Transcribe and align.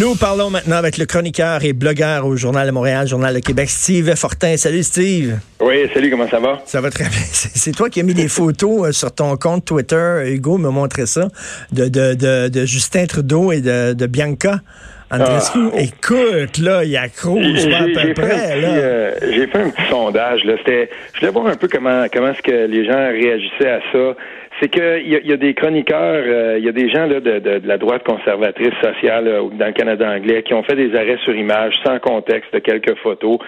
Nous 0.00 0.14
parlons 0.14 0.48
maintenant 0.48 0.76
avec 0.76 0.96
le 0.96 1.06
chroniqueur 1.06 1.64
et 1.64 1.72
blogueur 1.72 2.24
au 2.24 2.36
Journal 2.36 2.68
de 2.68 2.72
Montréal, 2.72 3.08
Journal 3.08 3.34
de 3.34 3.40
Québec, 3.40 3.68
Steve 3.68 4.14
Fortin. 4.14 4.56
Salut 4.56 4.84
Steve. 4.84 5.38
Oui, 5.60 5.90
salut, 5.92 6.08
comment 6.08 6.28
ça 6.28 6.38
va? 6.38 6.62
Ça 6.66 6.80
va 6.80 6.90
très 6.90 7.08
bien. 7.08 7.18
C'est 7.32 7.72
toi 7.74 7.90
qui 7.90 7.98
as 7.98 8.04
mis 8.04 8.14
des 8.14 8.28
photos 8.28 8.88
euh, 8.88 8.92
sur 8.92 9.12
ton 9.12 9.36
compte 9.36 9.64
Twitter. 9.64 10.22
Hugo 10.26 10.56
m'a 10.56 10.70
montré 10.70 11.06
ça, 11.06 11.28
de, 11.72 11.88
de, 11.88 12.14
de, 12.14 12.48
de, 12.48 12.64
Justin 12.64 13.06
Trudeau 13.06 13.50
et 13.50 13.60
de, 13.60 13.92
de 13.92 14.06
Bianca. 14.06 14.60
Andrescu. 15.10 15.58
Ah. 15.72 15.80
Écoute, 15.80 16.58
là, 16.58 16.84
il 16.84 16.96
accroche 16.96 17.64
à 17.64 17.84
peu 17.84 18.14
près. 18.14 18.52
Euh, 18.54 19.14
j'ai 19.32 19.46
fait 19.48 19.62
un 19.62 19.70
petit 19.70 19.90
sondage. 19.90 20.44
Là. 20.44 20.54
je 20.64 21.18
voulais 21.18 21.32
voir 21.32 21.46
un 21.46 21.56
peu 21.56 21.66
comment, 21.66 22.06
comment 22.12 22.28
est-ce 22.28 22.42
que 22.42 22.66
les 22.66 22.84
gens 22.86 23.08
réagissaient 23.08 23.70
à 23.70 23.80
ça 23.90 24.14
c'est 24.60 24.68
qu'il 24.68 25.08
y, 25.08 25.16
a, 25.16 25.20
y 25.20 25.32
a 25.32 25.36
des 25.36 25.54
chroniqueurs, 25.54 26.24
euh, 26.26 26.58
il 26.58 26.64
y 26.64 26.68
a 26.68 26.72
des 26.72 26.88
gens 26.90 27.06
là, 27.06 27.20
de, 27.20 27.38
de, 27.38 27.60
la 27.64 27.78
droite 27.78 28.04
conservatrice 28.04 28.74
sociale 28.82 29.24
dans 29.52 29.66
le 29.66 29.72
Canada 29.72 30.08
anglais 30.10 30.42
qui 30.42 30.54
ont 30.54 30.62
fait 30.62 30.76
des 30.76 30.94
arrêts 30.96 31.18
sur 31.24 31.34
image 31.34 31.74
sans 31.84 31.98
contexte 31.98 32.52
de 32.52 32.58
quelques 32.58 32.96
photos. 32.98 33.38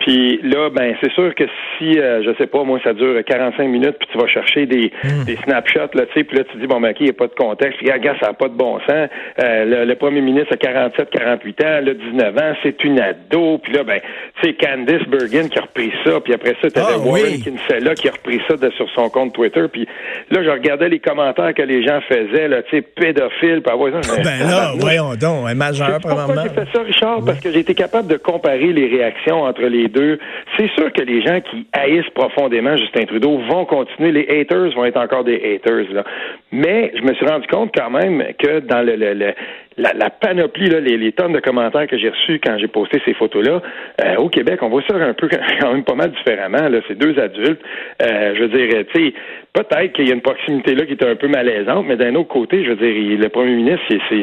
Puis 0.00 0.40
là, 0.42 0.70
ben 0.70 0.94
c'est 1.00 1.12
sûr 1.12 1.34
que 1.34 1.44
si, 1.78 1.98
euh, 1.98 2.22
je 2.22 2.30
sais 2.38 2.46
pas, 2.46 2.62
moi, 2.64 2.78
ça 2.84 2.92
dure 2.92 3.22
45 3.24 3.64
minutes, 3.68 3.96
puis 3.98 4.08
tu 4.12 4.18
vas 4.18 4.26
chercher 4.26 4.66
des, 4.66 4.92
hmm. 5.02 5.24
des 5.24 5.36
snapshots, 5.36 5.94
là, 5.94 6.06
tu 6.06 6.12
sais, 6.14 6.24
puis 6.24 6.38
là, 6.38 6.44
tu 6.44 6.58
dis, 6.58 6.66
bon, 6.66 6.80
ben, 6.80 6.90
OK, 6.90 6.96
il 7.00 7.04
n'y 7.04 7.10
a 7.10 7.14
pas 7.14 7.26
de 7.26 7.34
contexte. 7.34 7.78
Puis, 7.78 7.90
regarde, 7.90 8.18
ça 8.20 8.28
n'a 8.28 8.32
pas 8.34 8.48
de 8.48 8.54
bon 8.54 8.78
sens. 8.80 9.08
Euh, 9.42 9.84
le, 9.84 9.94
premier 9.94 10.20
ministre 10.20 10.52
a 10.52 10.56
47, 10.56 11.10
48 11.10 11.64
ans, 11.64 11.80
là, 11.82 11.94
19 11.94 12.38
ans, 12.38 12.56
c'est 12.62 12.84
une 12.84 13.00
ado. 13.00 13.58
Puis 13.58 13.72
là, 13.72 13.84
ben, 13.84 14.00
tu 14.40 14.48
sais, 14.48 14.54
Candice 14.54 15.06
Bergen 15.08 15.48
qui 15.48 15.58
a 15.58 15.62
repris 15.62 15.92
ça, 16.04 16.20
puis 16.20 16.34
après 16.34 16.54
ça, 16.60 16.70
tu 16.70 16.78
avais 16.78 16.94
ah, 16.94 16.98
Warren 16.98 17.40
Kinsella 17.42 17.94
qui 17.94 18.08
a 18.08 18.12
repris 18.12 18.40
ça 18.48 18.54
sur 18.70 18.88
son 18.90 19.08
compte 19.08 19.32
Twitter. 19.34 19.64
Puis 19.72 19.86
là, 20.30 20.42
je 20.46 20.50
regardais 20.50 20.88
les 20.88 20.98
commentaires 20.98 21.52
que 21.54 21.62
les 21.62 21.84
gens 21.84 22.00
faisaient, 22.08 22.48
là, 22.48 22.62
tu 22.62 22.76
sais, 22.76 22.82
pédophile, 22.82 23.62
par 23.62 23.76
ça. 24.02 24.16
Ben 24.22 24.48
là, 24.48 24.72
voyons 24.76 25.14
donc, 25.14 25.48
un 25.48 25.54
majeur, 25.54 25.98
probablement. 26.00 26.42
Pourquoi 26.42 26.42
j'ai 26.44 26.66
fait 26.66 26.72
ça, 26.72 26.82
Richard? 26.82 27.24
Parce 27.24 27.40
que 27.40 27.50
j'ai 27.50 27.60
été 27.60 27.74
capable 27.74 28.08
de 28.08 28.16
comparer 28.16 28.72
les 28.72 28.86
réactions 28.86 29.42
entre 29.42 29.62
les 29.62 29.88
deux. 29.88 30.18
C'est 30.56 30.70
sûr 30.70 30.92
que 30.92 31.02
les 31.02 31.22
gens 31.22 31.40
qui 31.40 31.66
haïssent 31.72 32.10
profondément 32.14 32.76
Justin 32.76 33.04
Trudeau 33.04 33.38
vont 33.48 33.64
continuer. 33.64 34.12
Les 34.12 34.40
haters 34.40 34.74
vont 34.74 34.84
être 34.84 34.98
encore 34.98 35.24
des 35.24 35.36
haters, 35.36 35.92
là. 35.92 36.04
Mais 36.52 36.92
je 36.96 37.02
me 37.02 37.14
suis 37.14 37.26
rendu 37.26 37.46
compte 37.48 37.74
quand 37.76 37.90
même 37.90 38.24
que 38.38 38.60
dans 38.60 38.82
le, 38.82 38.96
le, 38.96 39.14
le 39.14 39.34
la, 39.78 40.10
panoplie, 40.10 40.68
là, 40.68 40.80
les, 40.80 41.12
tonnes 41.12 41.32
de 41.32 41.40
commentaires 41.40 41.86
que 41.86 41.98
j'ai 41.98 42.08
reçus 42.08 42.40
quand 42.42 42.56
j'ai 42.58 42.68
posté 42.68 43.00
ces 43.04 43.14
photos-là, 43.14 43.60
euh, 44.04 44.16
au 44.16 44.28
Québec, 44.28 44.62
on 44.62 44.68
voit 44.68 44.82
ça 44.88 44.96
un 44.96 45.12
peu 45.12 45.28
quand 45.60 45.72
même 45.72 45.84
pas 45.84 45.94
mal 45.94 46.12
différemment. 46.12 46.68
Là, 46.68 46.80
c'est 46.88 46.98
deux 46.98 47.18
adultes. 47.18 47.60
Euh, 48.02 48.34
je 48.34 48.42
veux 48.42 48.48
dire, 48.48 48.84
tu 48.94 49.06
sais, 49.06 49.14
peut-être 49.52 49.92
qu'il 49.92 50.08
y 50.08 50.10
a 50.10 50.14
une 50.14 50.22
proximité 50.22 50.74
là 50.74 50.86
qui 50.86 50.92
est 50.92 51.04
un 51.04 51.16
peu 51.16 51.28
malaisante, 51.28 51.86
mais 51.86 51.96
d'un 51.96 52.14
autre 52.14 52.28
côté, 52.28 52.64
je 52.64 52.70
veux 52.70 52.76
dire, 52.76 53.18
le 53.18 53.28
premier 53.28 53.54
ministre, 53.54 53.84
c'est, 53.88 54.22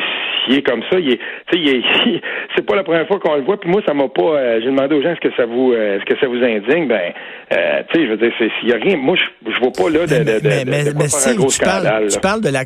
est 0.51 0.61
comme 0.61 0.81
ça, 0.91 0.99
il 0.99 1.13
est, 1.13 1.19
c'est 2.55 2.65
pas 2.65 2.75
la 2.75 2.83
première 2.83 3.07
fois 3.07 3.19
qu'on 3.19 3.35
le 3.35 3.43
voit. 3.43 3.59
Puis 3.59 3.69
moi, 3.69 3.81
ça 3.85 3.93
m'a 3.93 4.07
pas. 4.07 4.21
Euh, 4.21 4.59
j'ai 4.61 4.67
demandé 4.67 4.95
aux 4.95 5.01
gens 5.01 5.11
est-ce 5.11 5.27
que 5.27 5.35
ça 5.35 5.45
vous, 5.45 5.73
est-ce 5.73 6.05
que 6.05 6.19
ça 6.19 6.27
vous 6.27 6.43
indigne? 6.43 6.87
Ben, 6.87 7.13
tu 7.49 7.99
sais, 7.99 8.05
je 8.05 8.11
veux 8.11 8.17
dire, 8.17 8.31
il 8.63 8.69
y 8.69 8.73
a 8.73 8.77
rien. 8.77 8.97
Moi, 8.97 9.15
je, 9.15 9.51
je 9.51 9.59
vois 9.59 9.71
pas 9.71 9.89
là 9.89 10.05
de, 10.05 10.23
de, 10.23 10.39
de, 10.39 10.47
mais, 10.47 10.65
mais, 10.65 10.83
mais 10.95 11.07
si, 11.07 11.35
tu, 11.37 11.59
parles, 11.59 12.07
tu 12.09 12.19
parles 12.19 12.41
de 12.41 12.49
la 12.49 12.65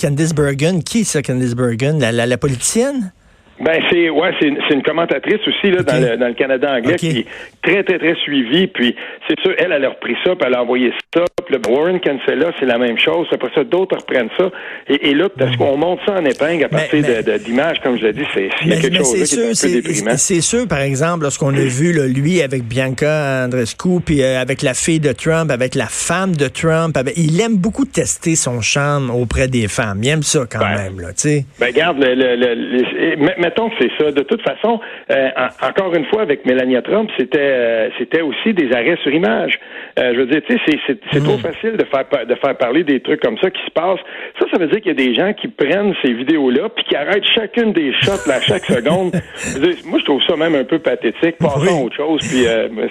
Candice 0.00 0.34
Bergen. 0.34 0.82
Qui 0.82 1.04
c'est 1.04 1.22
Candice 1.22 1.54
Bergen? 1.54 1.98
La 2.00 2.26
la 2.26 2.38
politicienne? 2.38 3.12
Ben 3.60 3.80
c'est 3.90 4.08
ouais 4.08 4.30
c'est 4.40 4.74
une, 4.74 4.82
commentatrice 4.82 5.40
aussi 5.46 5.70
là 5.72 5.82
dans, 5.82 6.00
le, 6.00 6.16
dans 6.16 6.28
le 6.28 6.34
Canada 6.34 6.74
anglais 6.76 6.94
qui 6.94 7.08
est 7.08 7.26
très 7.62 7.82
très 7.82 7.98
très 7.98 8.14
suivie. 8.16 8.68
Puis 8.68 8.94
c'est 9.28 9.38
sûr 9.40 9.52
elle 9.58 9.72
elle 9.72 9.84
a 9.84 9.90
repris 9.90 10.14
ça 10.24 10.36
puis 10.36 10.46
elle 10.46 10.54
a 10.54 10.62
envoyé 10.62 10.92
ça. 11.14 11.24
Puis 11.44 11.56
le 11.56 11.60
Warren 11.68 12.00
Cancela 12.00 12.52
c'est 12.60 12.66
la 12.66 12.78
même 12.78 12.98
chose. 12.98 13.26
Après 13.32 13.50
ça 13.54 13.64
d'autres 13.64 13.96
reprennent 13.96 14.30
ça. 14.38 14.50
Et, 14.88 15.14
là 15.14 15.28
parce 15.36 15.56
qu'on 15.56 15.76
monte 15.76 15.98
ça 16.06 16.14
en 16.14 16.24
épingle 16.24 16.64
à 16.64 16.68
partir 16.68 17.02
d'images 17.40 17.80
comme 17.82 17.98
je 17.98 18.06
l'ai 18.06 18.12
dit 18.12 18.24
c'est 18.32 18.48
quelque 18.80 18.96
chose 18.98 19.18
là, 19.18 19.26
qui 19.26 19.34
est, 19.34 19.44
un 19.44 19.68
peu 19.68 19.82
déprimant. 19.82 20.16
c'est 20.16 20.40
sûr 20.40 20.68
par 20.68 20.80
exemple 20.80 21.22
lorsqu'on 21.22 21.54
a 21.54 21.60
vu 21.60 21.92
là, 21.92 22.06
lui 22.06 22.40
avec 22.42 22.62
Bianca 22.62 23.44
Andrescu 23.44 24.00
puis 24.04 24.22
euh, 24.22 24.40
avec 24.40 24.62
la 24.62 24.74
fille 24.74 25.00
de 25.00 25.12
Trump 25.12 25.50
avec 25.50 25.74
la 25.74 25.86
femme 25.86 26.36
de 26.36 26.46
Trump 26.46 26.96
il 27.16 27.40
aime 27.40 27.56
beaucoup 27.56 27.84
tester 27.84 28.36
son 28.36 28.60
charme 28.60 29.10
auprès 29.10 29.48
des 29.48 29.66
femmes. 29.68 29.98
Il 30.02 30.08
aime 30.08 30.22
ça 30.22 30.44
quand 30.50 30.60
ben, 30.60 30.76
même 30.76 31.00
là 31.00 31.08
tu 31.08 31.28
sais. 31.28 31.44
Ben 31.58 31.72
le, 31.74 32.14
le 32.14 33.47
mettons 33.48 33.70
que 33.70 33.76
c'est 33.80 33.90
ça. 33.98 34.12
De 34.12 34.22
toute 34.22 34.42
façon, 34.42 34.80
euh, 35.10 35.28
encore 35.62 35.94
une 35.94 36.04
fois, 36.06 36.22
avec 36.22 36.44
Melania 36.44 36.82
Trump, 36.82 37.10
c'était 37.18 37.38
euh, 37.40 37.88
c'était 37.98 38.20
aussi 38.20 38.52
des 38.52 38.72
arrêts 38.72 38.98
sur 39.02 39.12
image. 39.12 39.58
Euh, 39.98 40.12
je 40.14 40.20
veux 40.20 40.26
dire, 40.26 40.42
tu 40.46 40.58
sais, 40.58 40.78
c'est 40.86 41.22
trop 41.22 41.36
mm. 41.36 41.40
facile 41.40 41.72
de 41.72 41.84
faire 41.84 42.26
de 42.26 42.34
faire 42.34 42.56
parler 42.56 42.84
des 42.84 43.00
trucs 43.00 43.20
comme 43.20 43.38
ça 43.38 43.50
qui 43.50 43.60
se 43.64 43.70
passent. 43.70 44.00
Ça, 44.38 44.46
ça 44.52 44.58
veut 44.58 44.68
dire 44.68 44.80
qu'il 44.80 44.88
y 44.88 45.02
a 45.02 45.06
des 45.06 45.14
gens 45.14 45.32
qui 45.32 45.48
prennent 45.48 45.94
ces 46.02 46.12
vidéos-là 46.12 46.68
puis 46.68 46.84
qui 46.84 46.96
arrêtent 46.96 47.26
chacune 47.34 47.72
des 47.72 47.92
shots 48.02 48.26
là, 48.26 48.40
chaque 48.40 48.66
seconde. 48.66 49.12
moi, 49.86 49.98
je 49.98 50.04
trouve 50.04 50.22
ça 50.28 50.36
même 50.36 50.54
un 50.54 50.64
peu 50.64 50.78
pathétique. 50.78 51.38
Passons 51.38 51.80
à 51.80 51.84
autre 51.84 51.96
chose. 51.96 52.20
Puis 52.28 52.44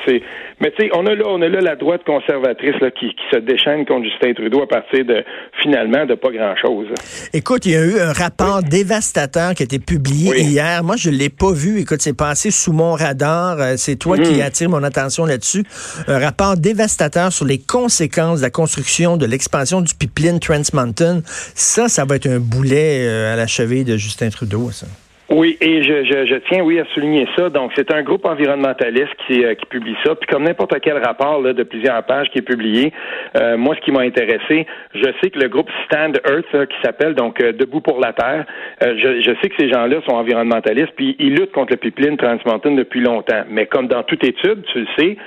c'est, 0.06 0.22
mais 0.60 0.72
tu 0.72 0.84
sais, 0.84 0.90
on 0.94 1.06
a 1.06 1.14
là, 1.14 1.26
on 1.28 1.42
a 1.42 1.48
là 1.48 1.62
la 1.62 1.76
droite 1.76 2.02
conservatrice 2.06 2.76
là, 2.82 2.90
qui, 2.92 3.10
qui 3.10 3.24
se 3.32 3.40
déchaîne 3.40 3.86
contre 3.86 4.06
Justin 4.06 4.34
Trudeau 4.34 4.64
à 4.64 4.68
partir 4.68 5.06
de 5.06 5.24
finalement 5.62 6.06
de 6.06 6.16
pas 6.16 6.32
grand-chose. 6.32 6.88
Écoute, 7.34 7.66
il 7.66 7.74
y 7.74 7.76
a 7.76 7.86
eu 7.86 8.00
un 8.00 8.14
rapport 8.14 8.64
dévastateur 8.64 9.54
qui 9.54 9.64
a 9.64 9.66
été 9.66 9.80
publié 9.80 10.32
hier. 10.48 10.84
Moi, 10.84 10.96
je 10.96 11.10
l'ai 11.10 11.30
pas 11.30 11.52
vu. 11.52 11.80
Écoute, 11.80 12.02
c'est 12.02 12.14
passé 12.14 12.52
sous 12.52 12.74
mon 12.74 12.94
radar. 12.94 13.60
Euh, 13.60 13.76
c'est 13.78 13.96
toi 13.96 14.18
qui 14.18 14.38
mm. 14.38 14.42
attire 14.42 14.70
mon 14.70 14.84
attention 14.84 15.26
là-dessus. 15.26 15.66
Un 16.08 16.20
rapport 16.20 16.58
dévastateur 16.58 17.32
sur 17.32 17.46
les 17.46 17.60
conséquences 17.60 18.40
de 18.40 18.44
la 18.44 18.50
construction 18.50 19.18
de 19.18 19.26
l'expansion 19.26 19.82
du 19.82 19.94
pipeline 19.94 20.40
Trans 20.40 20.62
Mountain. 20.74 21.22
Ça, 21.56 21.90
ça 21.90 22.06
va 22.06 22.16
être 22.16 22.28
un 22.28 22.40
boulet 22.40 23.08
euh, 23.08 23.34
à 23.34 23.36
la 23.36 23.48
cheville 23.48 23.84
de 23.84 23.98
Justin 23.98 24.30
Trudeau, 24.30 24.72
ça. 24.72 24.88
Oui, 25.30 25.58
et 25.60 25.84
je, 25.84 26.06
je, 26.06 26.26
je, 26.26 26.36
tiens, 26.50 26.64
oui, 26.64 26.80
à 26.80 26.86
souligner 26.94 27.28
ça. 27.36 27.50
Donc, 27.50 27.74
c'est 27.76 27.94
un 27.94 28.02
groupe 28.02 28.26
environnementaliste 28.26 29.14
qui, 29.28 29.44
euh, 29.44 29.56
qui 29.56 29.66
publie 29.66 29.96
ça. 30.06 30.16
Puis, 30.16 30.26
comme 30.28 30.44
n'importe 30.44 30.80
quel 30.80 31.04
rapport 31.04 31.42
là, 31.42 31.52
de 31.52 31.64
plusieurs 31.64 32.02
pages 32.04 32.30
qui 32.30 32.40
est 32.40 32.44
publié, 32.44 32.94
euh, 33.36 33.58
moi, 33.58 33.76
ce 33.76 33.82
qui 33.82 33.92
m'a 33.92 34.02
intéressé, 34.02 34.66
je 34.96 35.10
sais 35.22 35.30
que 35.30 35.40
le 35.40 35.50
groupe 35.50 35.70
Stand 35.86 36.22
Earth, 36.26 36.70
qui 36.70 36.78
s'appelle 36.82 37.14
donc 37.14 37.42
euh, 37.42 37.52
Debout 37.52 37.82
pour 37.82 38.00
la 38.00 38.14
Terre, 38.14 38.46
je, 38.82 39.22
je, 39.22 39.32
sais 39.42 39.50
que 39.50 39.56
ces 39.60 39.70
gens-là 39.70 39.98
sont 40.08 40.16
environnementalistes, 40.16 40.94
puis 40.96 41.18
ils 41.20 41.36
luttent 41.36 41.52
contre 41.52 41.74
le 41.74 41.78
pipeline 41.78 42.16
Trans 42.16 42.38
depuis 42.64 43.02
longtemps. 43.02 43.44
Mais 43.50 43.66
comme 43.66 43.88
dans 43.88 44.04
toute 44.04 44.24
étude, 44.24 44.64
tu 44.72 44.80
le 44.80 44.88
sais, 44.98 45.18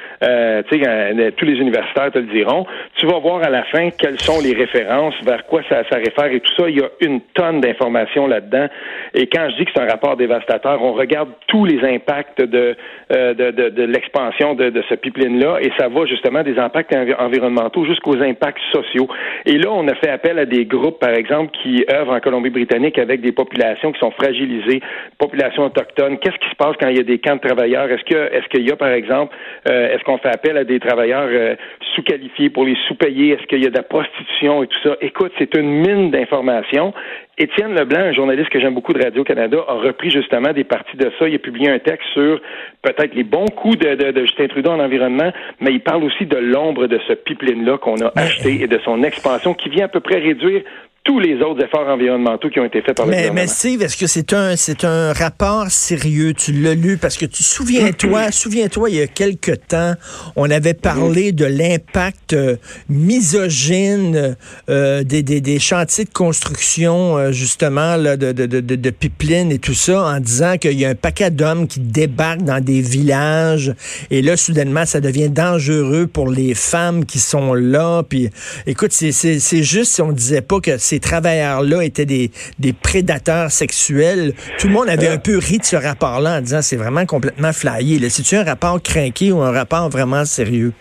tu 0.70 0.80
sais, 0.80 1.32
tous 1.32 1.44
les 1.44 1.54
universitaires 1.54 2.10
te 2.10 2.18
le 2.18 2.26
diront, 2.26 2.66
tu 2.96 3.06
vas 3.06 3.18
voir 3.18 3.42
à 3.42 3.50
la 3.50 3.64
fin 3.64 3.90
quelles 3.90 4.20
sont 4.20 4.40
les 4.40 4.54
références, 4.54 5.14
vers 5.24 5.44
quoi 5.46 5.60
ça, 5.68 5.82
ça 5.90 5.96
réfère 5.96 6.32
et 6.32 6.40
tout 6.40 6.52
ça. 6.56 6.68
Il 6.68 6.78
y 6.78 6.82
a 6.82 6.88
une 7.00 7.20
tonne 7.34 7.60
d'informations 7.60 8.26
là-dedans. 8.26 8.68
Et 9.14 9.26
quand 9.26 9.48
je 9.50 9.56
dis 9.56 9.64
que 9.66 9.70
c'est 9.74 9.89
rapport 9.90 10.16
dévastateur. 10.16 10.82
On 10.82 10.92
regarde 10.92 11.30
tous 11.46 11.64
les 11.64 11.82
impacts 11.84 12.42
de, 12.42 12.76
euh, 13.12 13.34
de, 13.34 13.50
de, 13.50 13.68
de 13.70 13.82
l'expansion 13.82 14.54
de, 14.54 14.70
de, 14.70 14.82
ce 14.88 14.94
pipeline-là 14.94 15.58
et 15.60 15.70
ça 15.78 15.88
va 15.88 16.06
justement 16.06 16.42
des 16.42 16.58
impacts 16.58 16.94
environnementaux 17.18 17.84
jusqu'aux 17.84 18.20
impacts 18.22 18.60
sociaux. 18.72 19.08
Et 19.46 19.58
là, 19.58 19.70
on 19.72 19.86
a 19.88 19.94
fait 19.96 20.10
appel 20.10 20.38
à 20.38 20.46
des 20.46 20.64
groupes, 20.64 20.98
par 20.98 21.10
exemple, 21.10 21.50
qui 21.62 21.84
œuvrent 21.92 22.12
en 22.12 22.20
Colombie-Britannique 22.20 22.98
avec 22.98 23.20
des 23.20 23.32
populations 23.32 23.92
qui 23.92 23.98
sont 23.98 24.10
fragilisées, 24.12 24.80
populations 25.18 25.64
autochtones. 25.64 26.18
Qu'est-ce 26.18 26.38
qui 26.38 26.50
se 26.50 26.56
passe 26.56 26.76
quand 26.80 26.88
il 26.88 26.96
y 26.96 27.00
a 27.00 27.04
des 27.04 27.18
camps 27.18 27.36
de 27.36 27.40
travailleurs? 27.40 27.90
Est-ce 27.90 28.04
que 28.04 28.20
est-ce 28.32 28.48
qu'il 28.48 28.68
y 28.68 28.72
a, 28.72 28.76
par 28.76 28.90
exemple, 28.90 29.34
euh, 29.68 29.94
est-ce 29.94 30.04
qu'on 30.04 30.18
fait 30.18 30.28
appel 30.28 30.56
à 30.56 30.64
des 30.64 30.80
travailleurs 30.80 31.28
euh, 31.30 31.54
sous-qualifiés 31.94 32.50
pour 32.50 32.64
les 32.64 32.76
sous-payer? 32.86 33.32
Est-ce 33.32 33.46
qu'il 33.46 33.62
y 33.62 33.66
a 33.66 33.70
de 33.70 33.76
la 33.76 33.82
prostitution 33.82 34.62
et 34.62 34.66
tout 34.66 34.78
ça? 34.82 34.96
Écoute, 35.00 35.32
c'est 35.38 35.54
une 35.56 35.70
mine 35.70 36.10
d'informations 36.10 36.92
Étienne 37.40 37.74
Leblanc, 37.74 38.00
un 38.00 38.12
journaliste 38.12 38.50
que 38.50 38.60
j'aime 38.60 38.74
beaucoup 38.74 38.92
de 38.92 39.02
Radio-Canada, 39.02 39.64
a 39.66 39.72
repris 39.72 40.10
justement 40.10 40.52
des 40.52 40.62
parties 40.62 40.98
de 40.98 41.10
ça. 41.18 41.26
Il 41.26 41.34
a 41.34 41.38
publié 41.38 41.70
un 41.70 41.78
texte 41.78 42.06
sur 42.12 42.38
peut-être 42.82 43.14
les 43.14 43.24
bons 43.24 43.46
coups 43.46 43.78
de, 43.78 44.20
Justin 44.26 44.46
Trudeau 44.48 44.72
en 44.72 44.78
environnement, 44.78 45.32
mais 45.58 45.72
il 45.72 45.80
parle 45.80 46.04
aussi 46.04 46.26
de 46.26 46.36
l'ombre 46.36 46.86
de 46.86 47.00
ce 47.08 47.14
pipeline-là 47.14 47.78
qu'on 47.78 47.96
a 48.02 48.12
acheté 48.14 48.60
et 48.62 48.66
de 48.66 48.78
son 48.84 49.02
expansion 49.02 49.54
qui 49.54 49.70
vient 49.70 49.86
à 49.86 49.88
peu 49.88 50.00
près 50.00 50.18
réduire 50.18 50.64
tous 51.02 51.18
les 51.18 51.40
autres 51.40 51.64
efforts 51.64 51.88
environnementaux 51.88 52.50
qui 52.50 52.60
ont 52.60 52.64
été 52.64 52.82
faits 52.82 52.94
par 52.94 53.06
le 53.06 53.10
mais, 53.10 53.16
gouvernement. 53.28 53.40
Mais 53.40 53.46
Steve, 53.46 53.82
est-ce 53.82 53.96
que 53.96 54.06
c'est 54.06 54.34
un 54.34 54.54
c'est 54.56 54.84
un 54.84 55.14
rapport 55.14 55.70
sérieux? 55.70 56.34
Tu 56.34 56.52
l'as 56.52 56.74
lu? 56.74 56.98
Parce 56.98 57.16
que 57.16 57.24
tu 57.24 57.42
souviens-toi, 57.42 58.30
souviens-toi, 58.30 58.90
il 58.90 58.96
y 58.96 59.00
a 59.00 59.06
quelque 59.06 59.52
temps, 59.52 59.94
on 60.36 60.50
avait 60.50 60.74
parlé 60.74 61.32
de 61.32 61.46
l'impact 61.46 62.34
euh, 62.34 62.56
misogyne 62.90 64.36
euh, 64.68 65.02
des, 65.02 65.22
des, 65.22 65.40
des, 65.40 65.58
chantiers 65.58 66.04
de 66.04 66.12
construction 66.12 67.16
euh, 67.16 67.32
justement 67.32 67.96
là, 67.96 68.18
de, 68.18 68.32
de, 68.32 68.44
de, 68.46 68.60
de 68.60 68.90
pipeline 68.90 69.50
et 69.52 69.58
tout 69.58 69.74
ça, 69.74 70.04
en 70.04 70.20
disant 70.20 70.58
qu'il 70.58 70.78
y 70.78 70.84
a 70.84 70.90
un 70.90 70.94
paquet 70.94 71.30
d'hommes 71.30 71.66
qui 71.66 71.80
débarquent 71.80 72.44
dans 72.44 72.62
des 72.62 72.82
villages 72.82 73.74
et 74.10 74.20
là 74.20 74.36
soudainement 74.36 74.84
ça 74.84 75.00
devient 75.00 75.30
dangereux 75.30 76.06
pour 76.06 76.28
les 76.28 76.54
femmes 76.54 77.06
qui 77.06 77.18
sont 77.18 77.54
là. 77.54 78.02
Puis 78.02 78.28
écoute, 78.66 78.92
c'est 78.92 79.12
c'est 79.12 79.62
juste 79.62 79.92
si 79.92 80.02
on 80.02 80.12
disait 80.12 80.42
pas 80.42 80.60
que 80.60 80.76
ces 81.00 81.08
travailleurs-là 81.08 81.82
étaient 81.82 82.06
des, 82.06 82.30
des 82.58 82.72
prédateurs 82.72 83.50
sexuels. 83.50 84.34
Tout 84.58 84.68
le 84.68 84.74
monde 84.74 84.88
avait 84.88 85.08
un 85.08 85.18
peu 85.18 85.38
ri 85.38 85.58
de 85.58 85.64
ce 85.64 85.76
rapport-là 85.76 86.38
en 86.38 86.40
disant 86.40 86.62
c'est 86.62 86.76
vraiment 86.76 87.06
complètement 87.06 87.52
flyé. 87.52 88.08
C'est-tu 88.10 88.36
un 88.36 88.44
rapport 88.44 88.80
craqué 88.82 89.32
ou 89.32 89.40
un 89.40 89.52
rapport 89.52 89.88
vraiment 89.88 90.24
sérieux? 90.24 90.72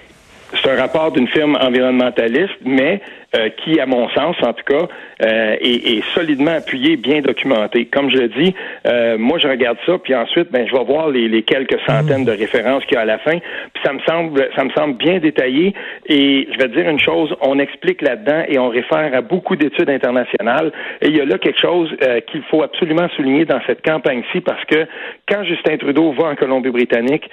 C'est 0.61 0.71
un 0.71 0.77
rapport 0.77 1.11
d'une 1.11 1.27
firme 1.27 1.55
environnementaliste, 1.55 2.57
mais 2.65 3.01
qui, 3.57 3.79
à 3.79 3.85
mon 3.85 4.09
sens, 4.09 4.35
en 4.41 4.53
tout 4.53 4.63
cas, 4.65 4.87
est, 5.19 6.03
solidement 6.13 6.51
appuyé, 6.51 6.97
bien 6.97 7.21
documenté. 7.21 7.85
Comme 7.85 8.09
je 8.09 8.17
le 8.17 8.27
dis, 8.29 8.55
moi, 9.17 9.37
je 9.39 9.47
regarde 9.47 9.77
ça, 9.85 9.97
puis 9.97 10.15
ensuite, 10.15 10.51
ben, 10.51 10.67
je 10.67 10.75
vais 10.75 10.83
voir 10.83 11.09
les, 11.09 11.43
quelques 11.43 11.79
centaines 11.87 12.25
de 12.25 12.31
références 12.31 12.83
qu'il 12.85 12.95
y 12.95 12.97
a 12.97 13.01
à 13.01 13.05
la 13.05 13.19
fin, 13.19 13.37
puis 13.73 13.83
ça 13.83 13.93
me 13.93 13.99
semble, 13.99 14.49
ça 14.55 14.63
me 14.63 14.71
semble 14.71 14.95
bien 14.97 15.19
détaillé. 15.19 15.73
Et 16.07 16.47
je 16.51 16.57
vais 16.57 16.69
te 16.69 16.75
dire 16.75 16.89
une 16.89 16.99
chose, 16.99 17.35
on 17.41 17.59
explique 17.59 18.01
là-dedans 18.01 18.43
et 18.47 18.57
on 18.57 18.69
réfère 18.69 19.11
à 19.13 19.21
beaucoup 19.21 19.55
d'études 19.55 19.89
internationales. 19.89 20.71
Et 21.01 21.07
il 21.07 21.17
y 21.17 21.21
a 21.21 21.25
là 21.25 21.37
quelque 21.37 21.59
chose 21.59 21.89
qu'il 22.31 22.41
faut 22.43 22.63
absolument 22.63 23.07
souligner 23.15 23.45
dans 23.45 23.61
cette 23.67 23.83
campagne-ci, 23.83 24.41
parce 24.41 24.63
que 24.65 24.85
quand 25.27 25.43
Justin 25.43 25.77
Trudeau 25.77 26.13
va 26.13 26.29
en 26.29 26.35
Colombie-Britannique, 26.35 27.29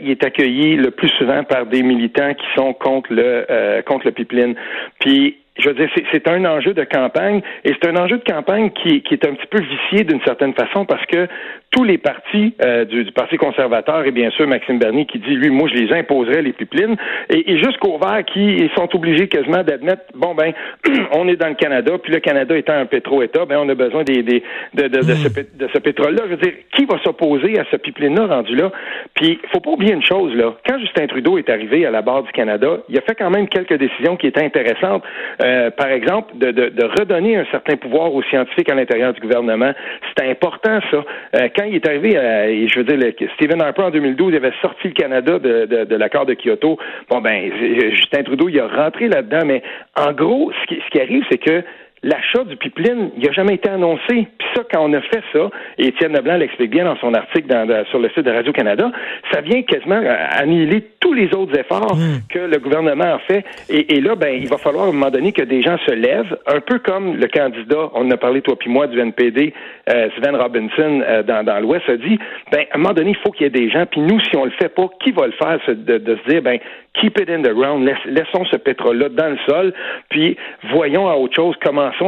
il 0.00 0.10
est 0.10 0.24
accueilli 0.24 0.76
le 0.76 0.90
plus 0.90 1.08
souvent 1.18 1.42
par 1.44 1.66
des 1.66 1.82
militants 1.82 2.34
qui 2.34 2.46
sont 2.54 2.72
contre 2.74 3.12
le 3.12 3.46
euh, 3.50 3.82
contre 3.82 4.06
le 4.06 4.12
pipeline. 4.12 4.54
Puis 5.00 5.31
je 5.58 5.68
veux 5.68 5.74
dire, 5.74 5.88
c'est 6.10 6.28
un 6.28 6.44
enjeu 6.44 6.72
de 6.72 6.84
campagne 6.84 7.42
et 7.64 7.72
c'est 7.74 7.88
un 7.88 7.96
enjeu 7.96 8.18
de 8.18 8.24
campagne 8.24 8.70
qui, 8.70 9.02
qui 9.02 9.14
est 9.14 9.26
un 9.26 9.34
petit 9.34 9.46
peu 9.46 9.60
vicié 9.60 10.04
d'une 10.04 10.22
certaine 10.22 10.54
façon 10.54 10.86
parce 10.86 11.04
que 11.06 11.28
tous 11.70 11.84
les 11.84 11.98
partis 11.98 12.54
euh, 12.64 12.84
du, 12.84 13.10
Parti 13.12 13.36
conservateur 13.36 14.04
et 14.04 14.10
bien 14.10 14.30
sûr 14.30 14.46
Maxime 14.46 14.78
Bernier 14.78 15.06
qui 15.06 15.18
dit 15.18 15.34
lui 15.34 15.50
moi 15.50 15.68
je 15.72 15.78
les 15.78 15.92
imposerais 15.92 16.42
les 16.42 16.52
pipelines 16.52 16.96
et, 17.30 17.52
et 17.52 17.58
jusqu'au 17.58 17.98
vert 17.98 18.24
qui 18.26 18.70
sont 18.76 18.94
obligés 18.94 19.28
quasiment 19.28 19.62
d'admettre 19.62 20.02
bon 20.14 20.34
ben 20.34 20.52
on 21.12 21.28
est 21.28 21.36
dans 21.36 21.48
le 21.48 21.54
Canada 21.54 21.92
puis 22.02 22.12
le 22.12 22.20
Canada 22.20 22.56
étant 22.56 22.74
un 22.74 22.86
pétro-état 22.86 23.46
ben 23.46 23.58
on 23.58 23.68
a 23.68 23.74
besoin 23.74 24.04
des, 24.04 24.22
des 24.22 24.42
de, 24.74 24.88
de 24.88 25.68
ce 25.72 25.78
pétrole-là. 25.78 26.22
Je 26.26 26.30
veux 26.30 26.36
dire 26.36 26.52
qui 26.74 26.84
va 26.84 26.98
s'opposer 27.02 27.58
à 27.58 27.64
ce 27.70 27.76
pipeline-là 27.76 28.26
rendu 28.26 28.54
là? 28.54 28.70
Puis 29.14 29.38
faut 29.50 29.60
pas 29.60 29.70
oublier 29.70 29.94
une 29.94 30.04
chose 30.04 30.34
là 30.34 30.54
quand 30.66 30.78
Justin 30.78 31.06
Trudeau 31.06 31.38
est 31.38 31.48
arrivé 31.48 31.86
à 31.86 31.90
la 31.90 32.02
barre 32.02 32.22
du 32.22 32.32
Canada 32.32 32.78
il 32.88 32.98
a 32.98 33.02
fait 33.02 33.14
quand 33.14 33.30
même 33.30 33.48
quelques 33.48 33.78
décisions 33.78 34.16
qui 34.16 34.26
étaient 34.26 34.44
intéressantes. 34.44 35.02
Euh, 35.42 35.70
par 35.70 35.88
exemple 35.88 36.36
de, 36.36 36.50
de, 36.52 36.68
de, 36.68 36.84
redonner 36.84 37.36
un 37.36 37.44
certain 37.50 37.76
pouvoir 37.76 38.14
aux 38.14 38.22
scientifiques 38.22 38.70
à 38.70 38.74
l'intérieur 38.74 39.12
du 39.12 39.20
gouvernement. 39.20 39.72
C'était 40.08 40.30
important 40.30 40.78
ça. 40.90 41.04
Euh, 41.34 41.48
quand 41.56 41.64
il 41.64 41.76
est 41.76 41.88
arrivé, 41.88 42.16
euh, 42.16 42.68
je 42.68 42.78
veux 42.78 42.84
dire, 42.84 42.96
le, 42.96 43.12
Stephen 43.34 43.60
Harper 43.60 43.82
en 43.82 43.90
2012, 43.90 44.32
il 44.32 44.36
avait 44.36 44.52
sorti 44.60 44.88
le 44.88 44.94
Canada 44.94 45.38
de, 45.38 45.84
de, 45.84 45.96
l'accord 45.96 46.26
de 46.26 46.34
Kyoto. 46.34 46.78
Bon, 47.10 47.20
ben, 47.20 47.50
Justin 47.90 48.22
Trudeau, 48.22 48.48
il 48.48 48.60
a 48.60 48.68
rentré 48.68 49.08
là-dedans, 49.08 49.44
mais 49.44 49.62
en 49.96 50.12
gros, 50.12 50.52
ce 50.52 50.66
qui, 50.66 50.80
ce 50.84 50.90
qui 50.90 51.00
arrive, 51.00 51.24
c'est 51.30 51.38
que 51.38 51.64
l'achat 52.02 52.44
du 52.44 52.56
pipeline, 52.56 53.10
il 53.16 53.24
n'a 53.24 53.32
jamais 53.32 53.54
été 53.54 53.68
annoncé. 53.68 54.02
Puis 54.08 54.48
ça, 54.54 54.62
quand 54.70 54.80
on 54.82 54.92
a 54.92 55.00
fait 55.02 55.22
ça, 55.32 55.50
et 55.78 55.88
Étienne 55.88 56.12
Leblanc 56.14 56.36
l'explique 56.36 56.70
bien 56.70 56.84
dans 56.84 56.96
son 56.96 57.14
article 57.14 57.48
sur 57.90 57.98
le 57.98 58.08
site 58.10 58.24
de 58.24 58.30
Radio-Canada, 58.30 58.90
ça 59.30 59.40
vient 59.40 59.62
quasiment 59.62 60.00
annihiler 60.30 60.84
tous 61.00 61.12
les 61.12 61.32
autres 61.34 61.58
efforts 61.58 61.96
hmm. 61.96 62.20
que 62.28 62.38
le 62.38 62.58
gouvernement 62.58 63.14
a 63.14 63.18
fait. 63.20 63.44
Et, 63.68 64.00
là, 64.00 64.14
ben, 64.14 64.34
il 64.40 64.48
va 64.48 64.58
falloir 64.58 64.86
à 64.86 64.88
un 64.88 64.92
moment 64.92 65.10
donné 65.10 65.32
que 65.32 65.42
des 65.42 65.62
gens 65.62 65.76
se 65.86 65.92
lèvent, 65.92 66.36
un 66.46 66.60
peu 66.60 66.78
comme 66.78 67.16
le 67.16 67.26
candidat, 67.28 67.90
on 67.94 68.06
en 68.06 68.10
a 68.10 68.16
parlé 68.16 68.40
toi 68.42 68.56
puis 68.58 68.70
moi, 68.70 68.86
du 68.86 68.98
NPD, 68.98 69.52
euh, 69.90 70.08
Sven 70.16 70.36
Robinson, 70.36 71.02
euh, 71.06 71.22
dans, 71.22 71.44
dans 71.44 71.60
l'Ouest, 71.60 71.88
a 71.88 71.96
dit, 71.96 72.18
ben, 72.50 72.64
à 72.70 72.76
un 72.76 72.78
moment 72.78 72.94
donné, 72.94 73.10
il 73.10 73.16
faut 73.16 73.30
qu'il 73.30 73.44
y 73.44 73.46
ait 73.46 73.50
des 73.50 73.70
gens, 73.70 73.86
puis 73.86 74.00
nous, 74.00 74.20
si 74.20 74.36
on 74.36 74.44
le 74.44 74.52
fait 74.52 74.68
pas, 74.68 74.88
qui 75.02 75.12
va 75.12 75.26
le 75.26 75.32
faire, 75.32 75.58
de, 75.68 75.98
de 75.98 76.16
se 76.16 76.30
dire, 76.30 76.42
ben, 76.42 76.58
keep 76.94 77.18
it 77.18 77.30
in 77.30 77.42
the 77.42 77.54
ground, 77.54 77.88
laissons 78.06 78.44
ce 78.46 78.56
pétrole-là 78.56 79.08
dans 79.08 79.30
le 79.30 79.38
sol, 79.46 79.72
puis 80.10 80.36
voyons 80.70 81.08
à 81.08 81.14
autre 81.14 81.34
chose, 81.34 81.56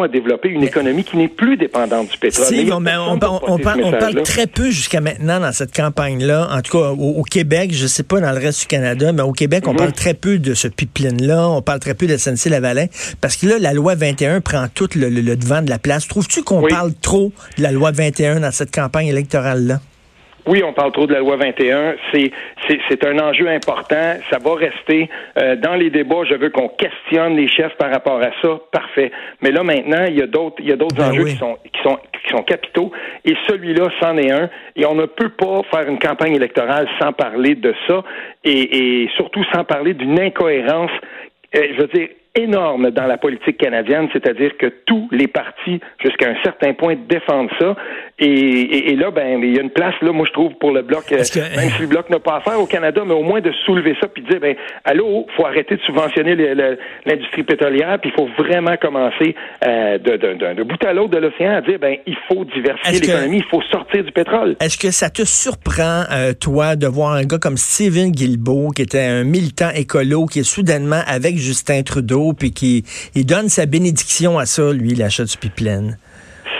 à 0.02 0.08
développer 0.08 0.48
une 0.48 0.62
économie 0.62 1.04
qui 1.04 1.16
n'est 1.16 1.28
plus 1.28 1.56
dépendante 1.56 2.08
du 2.10 2.18
pétrole. 2.18 2.46
on, 2.70 3.58
parle, 3.58 4.22
très 4.22 4.46
peu 4.46 4.70
jusqu'à 4.70 5.00
maintenant 5.00 5.40
dans 5.40 5.52
cette 5.52 5.74
campagne-là, 5.74 6.48
en 6.50 6.60
tout 6.60 6.78
cas 6.78 6.90
au, 6.90 7.22
Québec, 7.22 7.72
je 7.72 7.84
ne 7.84 7.88
sais 7.88 8.02
pas 8.02 8.20
dans 8.20 8.32
le 8.32 8.38
reste 8.38 8.60
du 8.60 8.66
Canada, 8.66 9.12
mais 9.12 9.22
au 9.22 9.32
Québec, 9.32 9.64
on 9.66 9.72
mhm. 9.72 9.78
parle 9.78 9.92
très 9.92 10.14
peu 10.14 10.38
de 10.38 10.54
ce 10.54 10.68
pipeline-là, 10.68 11.48
on 11.48 11.62
parle 11.62 11.80
très 11.80 11.94
peu 11.94 12.06
de 12.06 12.16
SNC-Lavalin, 12.16 12.86
parce 13.20 13.36
que 13.36 13.46
là, 13.46 13.58
la 13.58 13.72
loi 13.72 13.94
21 13.94 14.40
prend 14.40 14.66
tout 14.72 14.88
le, 14.94 15.10
devant 15.36 15.62
de 15.62 15.70
la 15.70 15.78
place. 15.78 16.08
Trouves-tu 16.08 16.42
qu'on 16.42 16.62
parle 16.62 16.92
trop 16.94 17.32
de 17.58 17.62
la 17.62 17.72
loi 17.72 17.90
21 17.92 18.40
dans 18.40 18.50
cette 18.50 18.74
campagne 18.74 19.08
électorale-là? 19.08 19.80
Oui, 20.46 20.62
on 20.62 20.72
parle 20.72 20.92
trop 20.92 21.06
de 21.06 21.12
la 21.12 21.20
loi 21.20 21.36
21. 21.36 21.94
C'est 22.12 22.30
c'est 22.68 23.04
un 23.06 23.18
enjeu 23.18 23.48
important. 23.48 24.14
Ça 24.30 24.38
va 24.38 24.54
rester 24.54 25.08
euh, 25.38 25.56
dans 25.56 25.74
les 25.74 25.90
débats. 25.90 26.24
Je 26.28 26.34
veux 26.34 26.50
qu'on 26.50 26.68
questionne 26.68 27.36
les 27.36 27.48
chefs 27.48 27.74
par 27.76 27.90
rapport 27.90 28.20
à 28.22 28.30
ça. 28.42 28.60
Parfait. 28.70 29.10
Mais 29.40 29.50
là 29.50 29.62
maintenant, 29.62 30.04
il 30.06 30.18
y 30.18 30.22
a 30.22 30.26
d'autres 30.26 30.56
il 30.58 30.68
y 30.68 30.72
a 30.72 30.76
d'autres 30.76 30.96
ben 30.96 31.10
enjeux 31.10 31.24
qui 31.24 31.36
sont 31.36 31.56
qui 31.72 31.82
sont 31.82 31.98
qui 32.22 32.30
sont 32.30 32.42
capitaux. 32.42 32.92
Et 33.24 33.34
celui-là, 33.48 33.88
c'en 34.00 34.18
est 34.18 34.30
un. 34.30 34.50
Et 34.76 34.84
on 34.84 34.94
ne 34.94 35.06
peut 35.06 35.30
pas 35.30 35.62
faire 35.70 35.88
une 35.88 35.98
campagne 35.98 36.34
électorale 36.34 36.88
sans 37.00 37.12
parler 37.12 37.54
de 37.54 37.74
ça. 37.88 38.02
Et, 38.44 39.02
et 39.02 39.10
surtout 39.16 39.44
sans 39.52 39.64
parler 39.64 39.94
d'une 39.94 40.20
incohérence. 40.20 40.90
Euh, 41.56 41.68
je 41.74 41.80
veux 41.80 41.88
dire 41.88 42.08
énorme 42.34 42.90
dans 42.90 43.06
la 43.06 43.16
politique 43.16 43.58
canadienne, 43.58 44.08
c'est-à-dire 44.12 44.56
que 44.56 44.66
tous 44.86 45.08
les 45.12 45.28
partis, 45.28 45.80
jusqu'à 46.02 46.30
un 46.30 46.36
certain 46.42 46.72
point, 46.74 46.96
défendent 47.08 47.50
ça. 47.60 47.76
Et, 48.20 48.94
là, 48.94 49.10
ben, 49.10 49.42
il 49.42 49.56
y 49.56 49.58
a 49.58 49.62
une 49.62 49.70
place, 49.70 49.94
là, 50.00 50.12
moi, 50.12 50.24
je 50.26 50.32
trouve, 50.32 50.52
pour 50.60 50.70
le 50.70 50.82
bloc, 50.82 51.10
euh, 51.10 51.16
même 51.56 51.70
si 51.70 51.82
le 51.82 51.88
bloc 51.88 52.08
n'a 52.10 52.20
pas 52.20 52.36
à 52.36 52.40
faire 52.40 52.60
au 52.60 52.66
Canada, 52.66 53.02
mais 53.04 53.14
au 53.14 53.24
moins 53.24 53.40
de 53.40 53.50
soulever 53.66 53.96
ça 54.00 54.06
puis 54.06 54.22
de 54.22 54.28
dire, 54.28 54.40
ben, 54.40 54.54
allô, 54.84 55.26
faut 55.36 55.44
arrêter 55.44 55.76
de 55.76 55.80
subventionner 55.80 56.36
l'industrie 57.04 57.42
pétrolière, 57.42 57.98
puis 58.00 58.12
il 58.14 58.16
faut 58.16 58.28
vraiment 58.38 58.76
commencer 58.76 59.34
euh, 59.66 59.98
de, 59.98 60.16
de, 60.16 60.54
de, 60.54 60.62
bout 60.62 60.82
à 60.84 60.92
l'autre 60.92 61.10
de 61.10 61.18
l'océan 61.18 61.56
à 61.56 61.60
dire, 61.60 61.78
ben, 61.80 61.96
il 62.06 62.16
faut 62.28 62.44
diversifier 62.44 63.00
l'économie, 63.00 63.38
il 63.38 63.50
faut 63.50 63.62
sortir 63.62 64.04
du 64.04 64.12
pétrole. 64.12 64.54
Est-ce 64.60 64.78
que 64.78 64.92
ça 64.92 65.10
te 65.10 65.24
surprend, 65.24 66.04
euh, 66.12 66.34
toi, 66.34 66.76
de 66.76 66.86
voir 66.86 67.14
un 67.14 67.24
gars 67.24 67.38
comme 67.38 67.56
Steven 67.56 68.12
Guilbeault, 68.12 68.70
qui 68.70 68.82
était 68.82 69.00
un 69.00 69.24
militant 69.24 69.70
écolo, 69.74 70.26
qui 70.26 70.38
est 70.38 70.44
soudainement 70.44 71.02
avec 71.08 71.36
Justin 71.36 71.82
Trudeau, 71.82 72.32
puis 72.32 72.52
qui 72.52 72.84
il 73.16 73.26
donne 73.26 73.48
sa 73.48 73.66
bénédiction 73.66 74.38
à 74.38 74.46
ça, 74.46 74.72
lui, 74.72 74.94
l'achat 74.94 75.24
du 75.24 75.36
pipeline? 75.36 75.98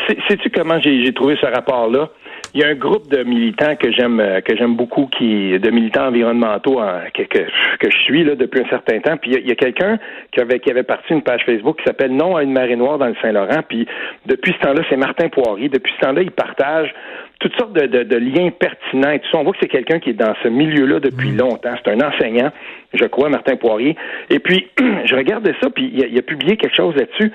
Sais-tu 0.06 0.50
comment 0.50 0.80
j'ai 0.80 1.12
trouvé 1.12 1.36
ce 1.40 1.46
rapport-là? 1.46 2.10
Il 2.52 2.60
y 2.60 2.64
a 2.64 2.68
un 2.68 2.74
groupe 2.74 3.08
de 3.10 3.24
militants 3.24 3.74
que 3.74 3.90
j'aime 3.90 4.20
euh, 4.20 4.40
que 4.40 4.56
j'aime 4.56 4.76
beaucoup, 4.76 5.06
qui 5.06 5.58
de 5.58 5.70
militants 5.70 6.06
environnementaux 6.06 6.80
que, 7.12 7.22
que, 7.22 7.90
je 7.90 7.98
suis 8.04 8.22
là 8.22 8.36
depuis 8.36 8.60
un 8.60 8.68
certain 8.68 9.00
temps. 9.00 9.16
Puis 9.16 9.32
il 9.32 9.48
y 9.48 9.50
a, 9.50 9.54
quelqu'un 9.56 9.98
qui 10.30 10.40
avait 10.40 10.60
qui 10.60 10.70
avait 10.70 10.84
parti 10.84 11.12
une 11.12 11.22
page 11.22 11.42
Facebook 11.44 11.78
qui 11.78 11.84
s'appelle 11.84 12.14
Non 12.14 12.36
à 12.36 12.42
une 12.42 12.52
marée 12.52 12.76
noire 12.76 12.98
dans 12.98 13.08
le 13.08 13.16
Saint-Laurent. 13.20 13.62
Puis 13.68 13.86
depuis 14.26 14.52
ce 14.52 14.66
temps-là, 14.66 14.82
c'est 14.88 14.96
Martin 14.96 15.28
Poirier. 15.28 15.68
Depuis 15.68 15.92
ce 15.98 16.06
temps-là, 16.06 16.22
il 16.22 16.30
partage 16.30 16.94
toutes 17.40 17.56
sortes 17.56 17.72
de, 17.72 18.04
de, 18.04 18.16
liens 18.16 18.50
pertinents 18.50 19.10
et 19.10 19.18
tout 19.18 19.28
ça. 19.30 19.38
On 19.38 19.44
voit 19.44 19.52
que 19.52 19.58
c'est 19.60 19.68
quelqu'un 19.68 19.98
qui 19.98 20.10
est 20.10 20.14
dans 20.14 20.34
ce 20.42 20.48
milieu-là 20.48 21.00
depuis 21.00 21.30
mm. 21.30 21.38
longtemps. 21.38 21.74
C'est 21.84 21.90
un 21.90 22.00
enseignant, 22.00 22.50
je 22.92 23.04
crois, 23.04 23.28
Martin 23.28 23.56
Poirier. 23.56 23.96
Et 24.30 24.38
puis, 24.38 24.68
je 25.04 25.14
regardais 25.14 25.54
ça, 25.60 25.68
puis 25.70 25.90
il 25.92 26.18
a, 26.18 26.22
publié 26.22 26.56
quelque 26.56 26.74
chose 26.74 26.94
là-dessus. 26.96 27.32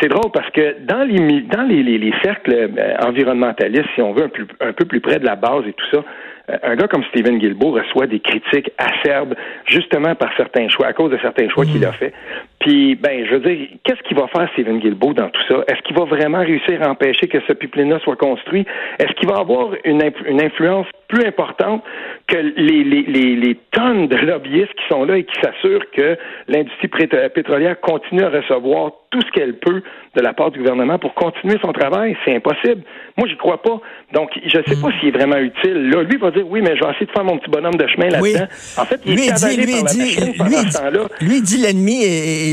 C'est 0.00 0.08
drôle 0.08 0.30
parce 0.32 0.50
que 0.50 0.76
dans 0.80 1.02
les 1.02 1.42
dans 1.42 1.62
les, 1.62 1.82
les, 1.82 2.12
cercles 2.22 2.54
euh, 2.54 2.96
environnementalistes, 3.04 3.88
si 3.94 4.02
on 4.02 4.12
veut 4.12 4.24
un, 4.24 4.68
un 4.68 4.72
peu 4.72 4.84
plus 4.84 5.00
près 5.00 5.18
de 5.18 5.26
la 5.26 5.36
base 5.36 5.64
et 5.66 5.72
tout 5.72 5.86
ça, 5.90 6.04
euh, 6.50 6.56
un 6.62 6.76
gars 6.76 6.88
comme 6.88 7.04
Stephen 7.04 7.38
Guilbeault 7.38 7.72
reçoit 7.72 8.06
des 8.06 8.20
critiques 8.20 8.70
acerbes 8.78 9.34
justement 9.66 10.14
par 10.14 10.30
certains 10.36 10.68
choix, 10.68 10.86
à 10.86 10.92
cause 10.92 11.10
de 11.10 11.18
certains 11.18 11.48
choix 11.48 11.64
qu'il 11.64 11.84
a 11.84 11.90
mm. 11.90 11.94
fait. 11.94 12.12
Puis, 12.60 12.94
ben, 12.94 13.24
je 13.26 13.36
veux 13.36 13.40
dire, 13.40 13.68
qu'est-ce 13.84 14.02
qu'il 14.06 14.18
va 14.18 14.28
faire 14.28 14.46
Stephen 14.52 14.80
Guilbeault 14.80 15.14
dans 15.14 15.30
tout 15.30 15.40
ça? 15.48 15.64
Est-ce 15.66 15.80
qu'il 15.82 15.96
va 15.96 16.04
vraiment 16.04 16.40
réussir 16.40 16.82
à 16.82 16.90
empêcher 16.90 17.26
que 17.26 17.38
ce 17.48 17.54
pipeline-là 17.54 17.98
soit 18.04 18.16
construit? 18.16 18.66
Est-ce 18.98 19.12
qu'il 19.14 19.28
va 19.28 19.36
avoir 19.38 19.70
une, 19.84 20.02
une 20.26 20.42
influence 20.42 20.86
plus 21.08 21.26
importante 21.26 21.82
que 22.28 22.36
les, 22.36 22.84
les, 22.84 23.02
les, 23.02 23.36
les, 23.36 23.56
tonnes 23.72 24.06
de 24.06 24.16
lobbyistes 24.16 24.74
qui 24.74 24.88
sont 24.88 25.04
là 25.04 25.16
et 25.16 25.24
qui 25.24 25.34
s'assurent 25.42 25.90
que 25.92 26.16
l'industrie 26.48 26.88
pétrolière 27.34 27.80
continue 27.80 28.22
à 28.22 28.28
recevoir 28.28 28.92
tout 29.10 29.20
ce 29.22 29.30
qu'elle 29.32 29.58
peut 29.58 29.82
de 30.14 30.20
la 30.20 30.32
part 30.32 30.52
du 30.52 30.60
gouvernement 30.60 30.98
pour 30.98 31.14
continuer 31.14 31.56
son 31.62 31.72
travail? 31.72 32.16
C'est 32.24 32.36
impossible. 32.36 32.82
Moi, 33.16 33.26
j'y 33.28 33.36
crois 33.36 33.60
pas. 33.60 33.80
Donc, 34.12 34.30
je 34.44 34.58
ne 34.58 34.62
sais 34.64 34.80
pas 34.80 34.88
mm. 34.88 34.92
s'il 35.00 35.08
est 35.08 35.18
vraiment 35.18 35.38
utile. 35.38 35.90
Là, 35.90 36.02
lui 36.02 36.16
va 36.18 36.30
dire, 36.30 36.46
oui, 36.48 36.60
mais 36.62 36.76
je 36.76 36.84
vais 36.84 36.90
essayer 36.90 37.06
de 37.06 37.10
faire 37.10 37.24
mon 37.24 37.38
petit 37.38 37.50
bonhomme 37.50 37.74
de 37.74 37.86
chemin 37.88 38.08
là-dedans. 38.08 38.46
En 38.78 38.84
fait, 38.84 39.00
il 39.04 39.14
lui 39.14 39.26
est 39.26 39.32
dit, 39.32 39.56
lui, 39.56 39.82
dit, 39.82 40.16
lui, 41.20 41.42
dit 41.42 41.56
l'ennemi 41.58 42.04
est, 42.04 42.49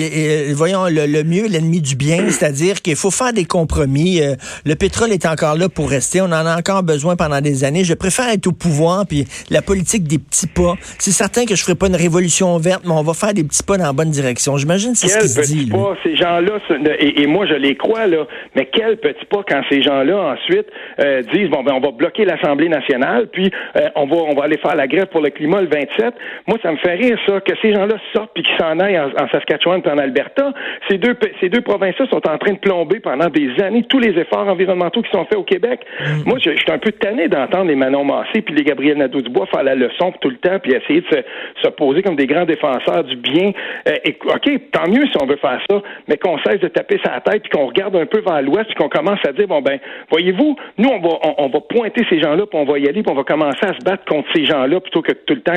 voyons, 0.54 0.86
le, 0.86 1.24
mieux, 1.24 1.48
l'ennemi 1.48 1.82
du 1.82 1.96
bien, 1.96 2.30
c'est-à-dire 2.30 2.82
qu'il 2.82 2.96
faut 2.96 3.12
faire 3.12 3.34
des 3.34 3.46
compromis. 3.46 4.22
Euh, 4.22 4.36
le 4.66 4.76
pétrole 4.76 5.12
est 5.12 5.26
encore 5.26 5.58
là 5.58 5.70
pour 5.70 5.90
rester. 5.90 6.22
On 6.22 6.26
en 6.26 6.46
a 6.46 6.58
encore 6.58 6.84
besoin 6.84 7.16
pendant 7.16 7.42
des 7.42 7.64
années. 7.64 7.84
Je 7.84 7.94
préfère 7.94 8.30
être 8.30 8.48
au 8.48 8.52
pouvoir, 8.52 9.06
puis 9.08 9.26
la 9.50 9.62
politique 9.62 10.04
des 10.04 10.20
petits 10.20 10.48
pas. 10.48 10.76
C'est 11.00 11.12
certain 11.12 11.46
que 11.46 11.56
je 11.56 11.64
ferai 11.64 11.76
pas 11.76 11.88
une 11.88 11.96
révolution 11.96 12.58
verte, 12.58 12.84
mais 12.86 12.94
on 12.94 13.04
va 13.04 13.14
faire 13.14 13.34
des 13.34 13.44
petits 13.44 13.64
pas 13.64 13.78
dans 13.78 13.86
la 13.86 13.94
bonne 13.94 14.12
direction. 14.12 14.58
J'imagine 14.58 14.96
c'est 14.96 15.08
ce 15.08 15.42
qu'il 15.42 15.66
dit. 15.66 15.72
Ces 16.04 16.16
gens 16.16 16.28
gens-là, 16.28 16.60
et, 17.00 17.28
moi 17.28 17.46
je 17.46 17.54
les 17.54 17.76
crois, 17.76 18.08
là, 18.08 18.26
mais 18.56 18.70
quel 18.72 18.98
petit 18.98 19.26
pas 19.26 19.44
quand 19.48 19.62
ces 19.70 19.82
gens-là 19.82 20.34
ensuite 20.34 20.68
euh, 21.00 21.22
disent, 21.34 21.50
bon, 21.50 21.64
ben 21.64 21.74
on 21.74 21.80
va 21.80 21.92
bloquer 21.92 22.26
l'Assemblée 22.26 22.70
nationale, 22.70 23.28
puis 23.32 23.52
euh, 23.76 23.88
on, 23.96 24.06
va, 24.06 24.16
on 24.16 24.36
va 24.36 24.44
aller 24.44 24.58
faire 24.58 24.76
la 24.76 24.88
grève 24.88 25.08
pour 25.08 25.22
le 25.22 25.30
climat 25.30 25.62
le 25.62 25.68
27. 25.68 26.14
Moi, 26.48 26.58
ça 26.62 26.72
me 26.72 26.78
fait 26.78 26.96
rire, 26.96 27.18
ça, 27.28 27.40
que 27.42 27.54
ces 27.62 27.74
gens-là 27.74 27.96
sortent 28.14 28.32
puis 28.34 28.44
qu'ils 28.44 28.58
s'en 28.58 28.80
aillent 28.80 29.00
en, 29.00 29.28
Saskatchewan 29.32 29.82
en 29.88 29.98
Alberta. 29.98 30.54
Ces 30.90 30.98
deux, 30.98 31.16
ces 31.42 31.50
deux 31.50 31.62
provinces-là 31.62 32.06
sont 32.10 32.28
en 32.28 32.38
train 32.38 32.54
de 32.54 32.60
plomber 32.60 33.00
pendant 33.00 33.30
des 33.30 33.50
années 33.62 33.84
tous 33.84 34.00
les 34.00 34.20
efforts 34.20 34.48
environnementaux 34.48 35.02
qui 35.02 35.12
sont 35.12 35.26
faits 35.26 35.38
au 35.38 35.44
Québec. 35.44 35.82
Mm. 36.00 36.30
Moi, 36.30 36.38
je, 36.40 36.52
suis 36.52 36.72
un 36.72 36.78
peu 36.78 36.92
tanné 36.92 37.28
d'entendre 37.28 37.66
les 37.66 37.76
Manon 37.76 38.04
Massé 38.04 38.42
puis 38.42 38.56
les 38.56 38.64
Gabriel 38.64 38.98
Nadeau-Dubois 38.98 39.48
faire 39.48 39.64
la 39.64 39.76
leçon 39.76 40.14
tout 40.22 40.30
le 40.30 40.38
temps 40.38 40.60
puis 40.60 40.74
essayer 40.74 41.02
de 41.02 41.24
se, 41.64 41.70
poser 41.70 42.02
comme 42.02 42.16
des 42.16 42.28
grands 42.28 42.46
défenseurs 42.46 43.04
du 43.04 43.16
bien. 43.18 43.52
Euh, 43.88 43.94
et, 44.04 44.18
OK, 44.26 44.72
tant 44.72 44.88
mieux 44.90 45.06
si 45.06 45.18
on 45.22 45.26
veut 45.26 45.38
faire 45.38 45.60
ça, 45.70 45.82
mais 46.08 46.18
qu'on 46.18 46.38
cesse 46.40 46.60
de 46.60 46.68
taper 46.68 47.00
sa 47.04 47.20
tête 47.22 47.44
puis 47.44 47.52
qu'on 47.52 47.68
regarde 47.68 47.96
un 47.96 48.06
peu 48.06 48.22
vers 48.22 48.42
l'ouest 48.42 48.66
puis 48.66 48.76
qu'on 48.76 48.90
commence 48.90 49.20
à 49.28 49.32
dire, 49.32 49.48
bon, 49.48 49.62
ben, 49.62 49.80
voyez-vous, 50.10 50.56
nous, 50.78 50.90
on 50.90 51.00
va, 51.00 51.20
on, 51.38 51.50
va 51.50 51.60
pointer 51.62 52.04
ces 52.10 52.20
gens-là 52.20 52.46
puis 52.46 52.60
on 52.60 52.66
va 52.66 52.80
y 52.80 52.88
aller 52.88 53.04
puis 53.04 53.12
on 53.12 53.16
va 53.16 53.24
commencer 53.24 53.64
à 53.64 53.74
se 53.74 53.84
battre 53.84 54.06
contre 54.06 54.28
ces 54.34 54.46
gens-là 54.46 54.80
plutôt 54.80 55.02
que 55.02 55.12
tout 55.12 55.36
le 55.36 55.42
temps 55.42 55.54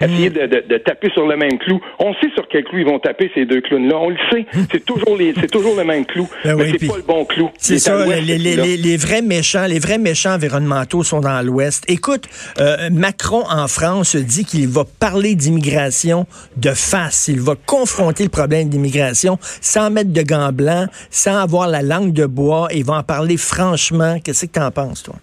essayer 0.00 0.30
mm. 0.30 0.66
de, 0.68 0.78
taper 0.78 1.10
sur 1.10 1.26
le 1.26 1.36
même 1.36 1.58
clou. 1.58 1.80
On 1.98 2.14
sait 2.14 2.30
sur 2.34 2.48
quel 2.48 2.64
clou 2.64 2.78
ils 2.78 2.86
vont 2.86 2.98
taper 2.98 3.30
ces 3.34 3.44
deux 3.44 3.60
On 3.72 4.10
le 4.10 4.16
sait. 4.30 4.46
C'est 4.72 4.84
toujours 4.84 5.16
les, 5.16 5.34
c'est 5.38 5.50
toujours 5.50 5.76
le 5.76 5.84
même 5.84 6.04
clou. 6.04 6.28
Ben 6.44 6.56
mais 6.56 6.72
c'est 6.78 6.86
pas 6.86 6.96
le 6.96 7.02
bon 7.02 7.24
clou. 7.24 7.50
C'est 7.58 7.78
ça. 7.78 8.04
Les, 8.06 8.38
les, 8.38 8.96
vrais 8.96 9.22
méchants, 9.22 9.66
les 9.66 9.78
vrais 9.78 9.98
méchants 9.98 10.34
environnementaux 10.34 11.02
sont 11.02 11.20
dans 11.20 11.44
l'Ouest. 11.44 11.84
Écoute, 11.88 12.24
euh, 12.58 12.90
Macron 12.90 13.44
en 13.48 13.68
France 13.68 14.16
dit 14.16 14.44
qu'il 14.44 14.68
va 14.68 14.84
parler 14.98 15.34
d'immigration 15.34 16.26
de 16.56 16.70
face. 16.70 17.28
Il 17.28 17.40
va 17.40 17.54
confronter 17.66 18.24
le 18.24 18.30
problème 18.30 18.68
d'immigration 18.68 19.38
sans 19.60 19.90
mettre 19.90 20.12
de 20.12 20.22
gants 20.22 20.52
blancs, 20.52 20.88
sans 21.10 21.38
avoir 21.38 21.68
la 21.68 21.82
langue 21.82 22.12
de 22.12 22.26
bois. 22.26 22.68
Il 22.74 22.84
va 22.84 22.94
en 22.94 23.02
parler 23.02 23.36
franchement. 23.36 24.18
Qu'est-ce 24.22 24.46
que 24.46 24.52
tu 24.52 24.60
en 24.60 24.70
penses, 24.70 25.02
toi? 25.02 25.14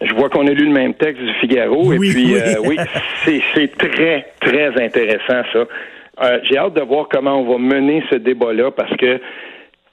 Je 0.00 0.14
vois 0.14 0.30
qu'on 0.30 0.46
a 0.46 0.50
lu 0.50 0.64
le 0.64 0.72
même 0.72 0.94
texte 0.94 1.22
du 1.22 1.32
Figaro 1.34 1.92
et 1.92 1.98
puis 1.98 2.34
euh, 2.34 2.54
oui, 2.64 2.78
c'est 3.54 3.76
très 3.76 4.26
très 4.40 4.82
intéressant 4.82 5.42
ça. 5.52 5.66
Euh, 6.22 6.38
j'ai 6.44 6.58
hâte 6.58 6.74
de 6.74 6.82
voir 6.82 7.08
comment 7.10 7.40
on 7.40 7.52
va 7.52 7.58
mener 7.58 8.02
ce 8.10 8.16
débat-là 8.16 8.70
parce 8.70 8.94
que 8.96 9.20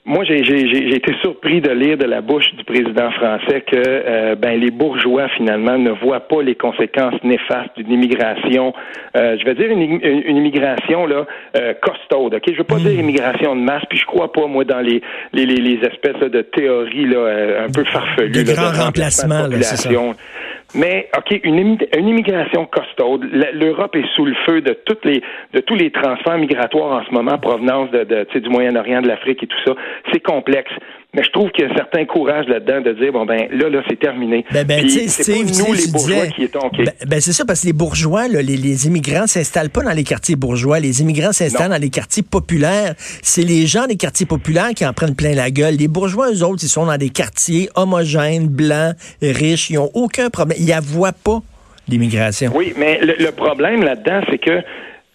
moi, 0.08 0.24
j'ai 0.24 0.94
été 0.96 1.12
surpris 1.20 1.60
de 1.60 1.70
lire 1.70 1.98
de 1.98 2.06
la 2.06 2.22
bouche 2.22 2.50
du 2.56 2.64
président 2.64 3.10
français 3.10 3.60
que 3.60 3.76
euh, 3.76 4.36
ben, 4.36 4.58
les 4.58 4.70
bourgeois, 4.70 5.28
finalement, 5.36 5.76
ne 5.76 5.90
voient 5.90 6.26
pas 6.26 6.40
les 6.40 6.54
conséquences 6.54 7.22
néfastes 7.22 7.76
d'une 7.76 7.92
immigration, 7.92 8.72
euh, 9.16 9.36
je 9.38 9.44
vais 9.44 9.54
dire 9.54 9.70
une, 9.70 9.82
une, 9.82 10.36
immigration 10.38 11.04
là 11.06 11.26
euh, 11.58 11.74
costaude. 11.82 12.34
Ok, 12.34 12.44
je 12.50 12.56
veux 12.56 12.64
pas 12.64 12.76
dire 12.76 12.92
hmm. 12.92 13.00
immigration 13.00 13.54
de 13.54 13.60
masse, 13.60 13.82
puis 13.90 13.98
je 13.98 14.06
crois 14.06 14.32
pas 14.32 14.46
moi 14.46 14.64
dans 14.64 14.80
les 14.80 15.02
les, 15.34 15.44
les, 15.44 15.78
espèces 15.86 16.30
de 16.30 16.40
théories 16.40 17.06
là 17.06 17.64
un 17.66 17.70
peu 17.70 17.84
farfelues 17.84 18.30
de, 18.30 18.42
de 18.44 18.82
remplacement, 18.82 19.40
de 19.40 19.50
population. 19.50 20.14
Mais 20.74 21.08
OK, 21.16 21.40
une, 21.44 21.78
une 21.96 22.08
immigration 22.08 22.66
costaude. 22.66 23.24
L'Europe 23.54 23.96
est 23.96 24.06
sous 24.14 24.26
le 24.26 24.34
feu 24.46 24.60
de 24.60 24.74
toutes 24.84 25.04
les 25.04 25.22
de 25.54 25.60
tous 25.60 25.74
les 25.74 25.90
transferts 25.90 26.36
migratoires 26.36 27.00
en 27.00 27.04
ce 27.06 27.10
moment, 27.10 27.38
provenance 27.38 27.90
de, 27.90 28.04
de 28.04 28.38
du 28.38 28.48
Moyen-Orient, 28.50 29.00
de 29.00 29.08
l'Afrique 29.08 29.42
et 29.42 29.46
tout 29.46 29.56
ça. 29.66 29.74
C'est 30.12 30.20
complexe. 30.20 30.72
Mais 31.14 31.22
je 31.22 31.30
trouve 31.30 31.50
qu'il 31.50 31.64
y 31.64 31.68
a 31.68 31.72
un 31.72 31.74
certain 31.74 32.04
courage 32.04 32.46
là-dedans 32.48 32.82
de 32.82 32.92
dire 32.92 33.12
bon 33.12 33.24
ben 33.24 33.48
là 33.50 33.70
là 33.70 33.82
c'est 33.88 33.98
terminé. 33.98 34.44
Ben, 34.52 34.66
ben 34.66 34.86
c'est 34.88 35.32
pas 35.32 35.38
nous 35.38 35.72
les 35.72 35.90
bourgeois 35.90 36.26
qui 36.26 36.44
étons 36.44 36.66
OK. 36.66 36.76
Ben, 36.76 36.92
ben, 37.06 37.20
c'est 37.20 37.32
ça 37.32 37.46
parce 37.46 37.62
que 37.62 37.66
les 37.68 37.72
bourgeois 37.72 38.28
là, 38.28 38.42
les, 38.42 38.58
les 38.58 38.86
immigrants 38.86 39.26
s'installent 39.26 39.70
pas 39.70 39.80
dans 39.80 39.94
les 39.94 40.04
quartiers 40.04 40.36
bourgeois, 40.36 40.80
les 40.80 41.00
immigrants 41.00 41.32
s'installent 41.32 41.70
dans 41.70 41.80
les 41.80 41.88
quartiers 41.88 42.22
populaires. 42.22 42.92
C'est 43.22 43.42
les 43.42 43.66
gens 43.66 43.86
des 43.86 43.96
quartiers 43.96 44.26
populaires 44.26 44.74
qui 44.76 44.84
en 44.84 44.92
prennent 44.92 45.16
plein 45.16 45.34
la 45.34 45.50
gueule. 45.50 45.76
Les 45.76 45.88
bourgeois 45.88 46.30
eux 46.30 46.44
autres, 46.44 46.62
ils 46.62 46.68
sont 46.68 46.84
dans 46.84 46.98
des 46.98 47.08
quartiers 47.08 47.70
homogènes, 47.74 48.48
blancs, 48.48 48.94
riches, 49.22 49.70
ils 49.70 49.78
ont 49.78 49.90
aucun 49.94 50.28
problème, 50.28 50.58
ils 50.60 50.74
voient 50.82 51.12
pas 51.12 51.38
l'immigration. 51.88 52.52
Oui, 52.54 52.74
mais 52.76 53.00
le 53.00 53.30
problème 53.30 53.82
là-dedans 53.82 54.20
c'est 54.30 54.38
que 54.38 54.62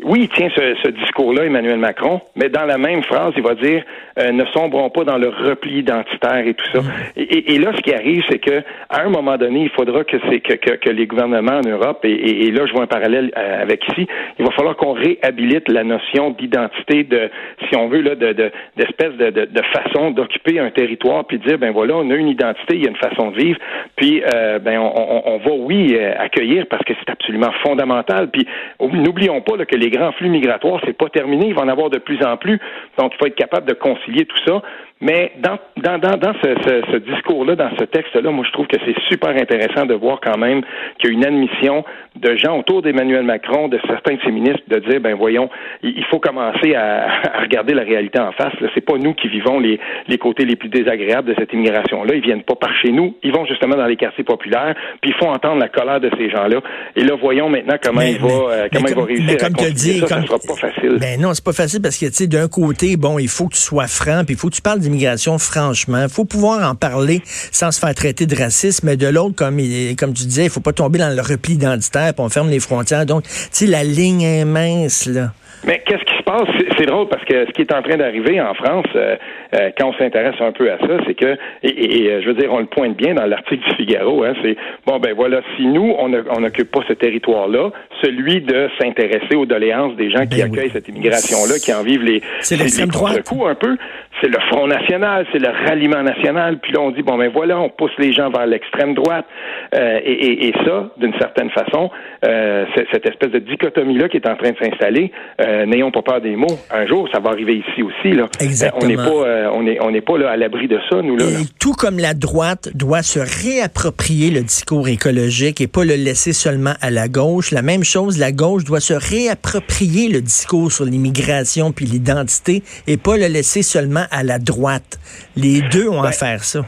oui, 0.03 0.21
il 0.23 0.29
tient 0.29 0.49
ce, 0.55 0.89
discours-là, 0.89 1.45
Emmanuel 1.45 1.77
Macron, 1.77 2.21
mais 2.35 2.49
dans 2.49 2.65
la 2.65 2.77
même 2.77 3.03
phrase, 3.03 3.33
il 3.37 3.43
va 3.43 3.55
dire 3.55 3.83
euh, 4.19 4.31
ne 4.31 4.45
sombrons 4.53 4.89
pas 4.89 5.03
dans 5.03 5.17
le 5.17 5.29
repli 5.29 5.79
identitaire 5.79 6.45
et 6.45 6.53
tout 6.53 6.65
ça. 6.73 6.81
Mm. 6.81 6.91
Et, 7.15 7.57
là, 7.57 7.71
ce 7.75 7.81
qui 7.81 7.93
arrive, 7.93 8.23
c'est 8.29 8.39
que 8.39 8.61
à 8.89 9.01
un 9.01 9.09
moment 9.09 9.37
donné, 9.37 9.63
il 9.63 9.69
faudra 9.69 10.03
que 10.03 10.17
c'est 10.29 10.39
que, 10.39 10.53
que, 10.75 10.89
les 10.89 11.07
gouvernements 11.07 11.59
en 11.63 11.67
Europe, 11.67 11.99
et, 12.03 12.51
là, 12.51 12.65
je 12.65 12.73
vois 12.73 12.83
un 12.83 12.87
parallèle 12.87 13.31
euh, 13.37 13.61
avec 13.61 13.87
ici, 13.89 14.07
il 14.37 14.45
va 14.45 14.51
falloir 14.51 14.75
qu'on 14.75 14.93
réhabilite 14.93 15.69
la 15.69 15.83
notion 15.83 16.31
d'identité, 16.31 17.03
de, 17.03 17.29
si 17.67 17.75
on 17.75 17.87
veut, 17.87 18.01
là, 18.01 18.15
de, 18.15 18.51
d'espèce 18.77 19.13
de, 19.13 19.29
de, 19.29 19.61
façon 19.73 20.11
d'occuper 20.11 20.59
un 20.59 20.69
territoire, 20.69 21.25
puis 21.25 21.39
de 21.39 21.47
dire 21.47 21.57
ben 21.57 21.71
voilà, 21.71 21.95
on 21.95 22.09
a 22.11 22.15
une 22.15 22.27
identité, 22.27 22.75
il 22.75 22.83
y 22.83 22.87
a 22.87 22.89
une 22.89 22.97
façon 22.97 23.31
de 23.31 23.37
vivre, 23.37 23.59
puis 23.95 24.21
euh, 24.33 24.59
ben 24.59 24.79
on, 24.79 25.23
on, 25.25 25.37
va 25.37 25.51
oui 25.51 25.97
accueillir 25.97 26.65
parce 26.69 26.83
que 26.83 26.93
c'est 26.99 27.11
absolument 27.11 27.51
fondamental. 27.63 28.29
Puis 28.29 28.45
n'oublions 28.79 29.41
pas 29.41 29.57
là, 29.57 29.65
que 29.65 29.75
les 29.75 29.89
grands 29.89 30.11
flux 30.11 30.29
migratoires, 30.29 30.81
c'est 30.85 30.97
pas 30.97 31.09
terminé, 31.09 31.47
il 31.47 31.53
va 31.53 31.61
en 31.61 31.67
avoir 31.67 31.89
de 31.89 31.97
plus 31.97 32.23
en 32.23 32.37
plus. 32.37 32.59
Donc, 32.97 33.13
il 33.13 33.17
faut 33.17 33.25
être 33.25 33.35
capable 33.35 33.67
de 33.67 33.73
concilier 34.03 34.25
tout 34.25 34.37
ça. 34.45 34.61
Mais 35.01 35.33
dans, 35.39 35.57
dans, 35.77 35.97
dans, 35.99 36.17
dans 36.17 36.33
ce, 36.41 36.55
ce, 36.91 36.97
discours-là, 36.97 37.55
dans 37.55 37.71
ce 37.77 37.83
texte-là, 37.83 38.31
moi, 38.31 38.45
je 38.47 38.51
trouve 38.53 38.67
que 38.67 38.77
c'est 38.85 38.95
super 39.09 39.31
intéressant 39.31 39.85
de 39.85 39.93
voir 39.93 40.19
quand 40.23 40.37
même 40.37 40.61
qu'il 40.99 41.09
y 41.09 41.13
a 41.13 41.17
une 41.17 41.25
admission 41.25 41.83
de 42.15 42.35
gens 42.37 42.57
autour 42.59 42.81
d'Emmanuel 42.81 43.23
Macron, 43.23 43.67
de 43.67 43.79
certains 43.87 44.15
de 44.15 44.21
ses 44.23 44.31
ministres, 44.31 44.63
de 44.69 44.79
dire, 44.79 45.01
ben 45.01 45.15
voyons, 45.15 45.49
il 45.81 46.05
faut 46.09 46.19
commencer 46.19 46.75
à, 46.75 47.07
à 47.33 47.41
regarder 47.41 47.73
la 47.73 47.83
réalité 47.83 48.19
en 48.19 48.31
face. 48.31 48.53
C'est 48.73 48.85
pas 48.85 48.97
nous 48.97 49.13
qui 49.13 49.27
vivons 49.27 49.59
les, 49.59 49.79
les 50.07 50.17
côtés 50.17 50.45
les 50.45 50.55
plus 50.55 50.69
désagréables 50.69 51.27
de 51.27 51.35
cette 51.37 51.51
immigration-là. 51.51 52.15
Ils 52.15 52.21
viennent 52.21 52.43
pas 52.43 52.55
par 52.55 52.71
chez 52.81 52.91
nous. 52.91 53.15
Ils 53.23 53.33
vont 53.33 53.45
justement 53.45 53.75
dans 53.75 53.87
les 53.87 53.97
quartiers 53.97 54.23
populaires, 54.23 54.75
puis 55.01 55.11
il 55.11 55.15
faut 55.15 55.29
entendre 55.29 55.59
la 55.59 55.69
colère 55.69 55.99
de 55.99 56.09
ces 56.17 56.29
gens-là. 56.29 56.61
Et 56.95 57.03
là, 57.03 57.15
voyons 57.19 57.49
maintenant 57.49 57.75
comment 57.81 58.01
il 58.01 58.19
va, 58.19 58.27
euh, 58.27 58.67
comment 58.71 58.87
il 58.87 58.95
va 58.95 59.03
réussir 59.03 59.37
comme 59.37 59.65
à 59.65 59.69
dit, 59.69 59.99
ça. 59.99 60.07
Comme, 60.07 60.25
ça 60.25 60.27
sera 60.27 60.39
pas 60.55 60.69
facile. 60.69 60.97
Ben 60.99 61.19
non, 61.19 61.33
c'est 61.33 61.43
pas 61.43 61.53
facile 61.53 61.81
parce 61.81 61.97
que, 61.97 62.05
tu 62.05 62.13
sais, 62.13 62.27
d'un 62.27 62.47
côté, 62.47 62.95
bon, 62.95 63.19
il 63.19 63.27
faut 63.27 63.47
que 63.47 63.55
tu 63.55 63.61
sois 63.61 63.87
franc, 63.87 64.23
puis 64.25 64.35
il 64.35 64.37
faut 64.37 64.49
que 64.49 64.55
tu 64.55 64.61
parles 64.61 64.79
d'immigration 64.83 65.37
franchement. 65.37 66.05
Faut 66.09 66.25
pouvoir 66.25 66.69
en 66.69 66.75
parler 66.75 67.21
sans 67.51 67.71
se 67.71 67.79
faire 67.79 67.95
traiter 67.95 68.25
de 68.25 68.35
racisme, 68.35 68.87
mais 68.87 68.97
de 68.97 69.07
l'autre, 69.07 69.35
comme, 69.35 69.57
comme 69.97 70.13
tu 70.13 70.25
disais, 70.25 70.45
il 70.45 70.49
faut 70.49 70.59
pas 70.59 70.73
tomber 70.73 70.99
dans 70.99 71.13
le 71.13 71.21
repli 71.21 71.53
identitaire, 71.53 72.13
puis 72.13 72.23
on 72.23 72.29
ferme 72.29 72.49
les 72.49 72.59
frontières. 72.59 73.05
Donc, 73.05 73.23
tu 73.23 73.31
sais, 73.51 73.65
la 73.65 73.83
ligne 73.83 74.21
est 74.21 74.45
mince, 74.45 75.05
là. 75.05 75.33
Mais 75.65 75.81
qu'est-ce 75.85 76.03
qui 76.03 76.22
passe? 76.37 76.49
C'est 76.77 76.85
drôle 76.85 77.07
parce 77.07 77.23
que 77.25 77.45
ce 77.45 77.51
qui 77.51 77.61
est 77.61 77.73
en 77.73 77.81
train 77.81 77.97
d'arriver 77.97 78.39
en 78.41 78.53
France, 78.53 78.85
euh, 78.95 79.15
euh, 79.55 79.69
quand 79.77 79.89
on 79.89 79.93
s'intéresse 79.93 80.35
un 80.39 80.51
peu 80.51 80.71
à 80.71 80.77
ça, 80.79 80.97
c'est 81.05 81.13
que, 81.13 81.37
et, 81.63 82.09
euh, 82.09 82.21
je 82.21 82.27
veux 82.27 82.33
dire, 82.33 82.51
on 82.51 82.59
le 82.59 82.65
pointe 82.65 82.95
bien 82.95 83.13
dans 83.13 83.25
l'article 83.25 83.63
du 83.69 83.75
Figaro, 83.75 84.23
hein, 84.23 84.33
c'est, 84.43 84.55
bon, 84.85 84.99
ben 84.99 85.13
voilà, 85.13 85.41
si 85.55 85.65
nous, 85.65 85.95
on 85.97 86.39
n'occupe 86.39 86.71
pas 86.71 86.81
ce 86.87 86.93
territoire-là, 86.93 87.71
celui 88.01 88.41
de 88.41 88.69
s'intéresser 88.79 89.35
aux 89.35 89.45
doléances 89.45 89.95
des 89.95 90.09
gens 90.09 90.25
qui 90.25 90.41
ben 90.41 90.51
accueillent 90.51 90.71
cette 90.71 90.87
immigration-là, 90.87 91.55
qui 91.63 91.73
en 91.73 91.83
vivent 91.83 92.03
les, 92.03 92.21
c'est 92.39 92.57
l'extrême 92.57 92.89
droite. 92.89 93.31
un 93.47 93.55
peu, 93.55 93.77
c'est 94.21 94.29
le 94.29 94.39
Front 94.51 94.67
national, 94.67 95.25
c'est 95.31 95.39
le 95.39 95.49
ralliement 95.49 96.03
national, 96.03 96.57
puis 96.59 96.73
là, 96.73 96.81
on 96.81 96.91
dit, 96.91 97.01
bon, 97.01 97.17
ben 97.17 97.29
voilà, 97.29 97.59
on 97.59 97.69
pousse 97.69 97.91
les 97.97 98.13
gens 98.13 98.29
vers 98.29 98.45
l'extrême 98.45 98.93
droite, 98.93 99.25
et, 99.73 99.77
et, 99.77 100.47
et, 100.47 100.53
ça, 100.65 100.89
d'une 100.97 101.13
certaine 101.19 101.49
façon, 101.49 101.89
cette 102.21 103.05
espèce 103.07 103.31
de 103.31 103.39
dichotomie-là 103.39 104.09
qui 104.09 104.17
est 104.17 104.27
en 104.27 104.35
train 104.35 104.51
de 104.51 104.57
s'installer, 104.57 105.11
euh, 105.41 105.65
n'ayons 105.65 105.91
pas 105.91 106.01
peur 106.01 106.21
des 106.23 106.35
mots. 106.35 106.57
Un 106.71 106.87
jour, 106.87 107.07
ça 107.11 107.19
va 107.19 107.29
arriver 107.29 107.57
ici 107.57 107.83
aussi. 107.83 108.13
Là. 108.13 108.27
Exactement. 108.39 108.83
on 108.83 108.87
n'est 108.87 108.95
pas, 108.95 109.27
euh, 109.27 109.49
on 109.53 109.67
est, 109.67 109.79
on 109.81 109.91
n'est 109.91 110.01
pas 110.01 110.17
là 110.17 110.31
à 110.31 110.37
l'abri 110.37 110.67
de 110.67 110.79
ça, 110.89 111.01
nous 111.01 111.15
là. 111.15 111.25
Et 111.25 111.45
tout 111.59 111.73
comme 111.73 111.99
la 111.99 112.13
droite 112.13 112.69
doit 112.73 113.03
se 113.03 113.19
réapproprier 113.19 114.31
le 114.31 114.41
discours 114.41 114.87
écologique 114.87 115.61
et 115.61 115.67
pas 115.67 115.85
le 115.85 115.95
laisser 115.95 116.33
seulement 116.33 116.73
à 116.81 116.89
la 116.89 117.07
gauche. 117.07 117.51
La 117.51 117.61
même 117.61 117.83
chose, 117.83 118.17
la 118.17 118.31
gauche 118.31 118.63
doit 118.63 118.79
se 118.79 118.93
réapproprier 118.93 120.09
le 120.09 120.21
discours 120.21 120.71
sur 120.71 120.85
l'immigration 120.85 121.71
puis 121.71 121.85
l'identité 121.85 122.63
et 122.87 122.97
pas 122.97 123.17
le 123.17 123.27
laisser 123.27 123.61
seulement 123.61 124.05
à 124.09 124.23
la 124.23 124.39
droite. 124.39 124.99
Les 125.35 125.61
deux 125.61 125.89
ont 125.89 126.01
à 126.01 126.07
ben, 126.07 126.11
faire 126.11 126.43
ça. 126.43 126.65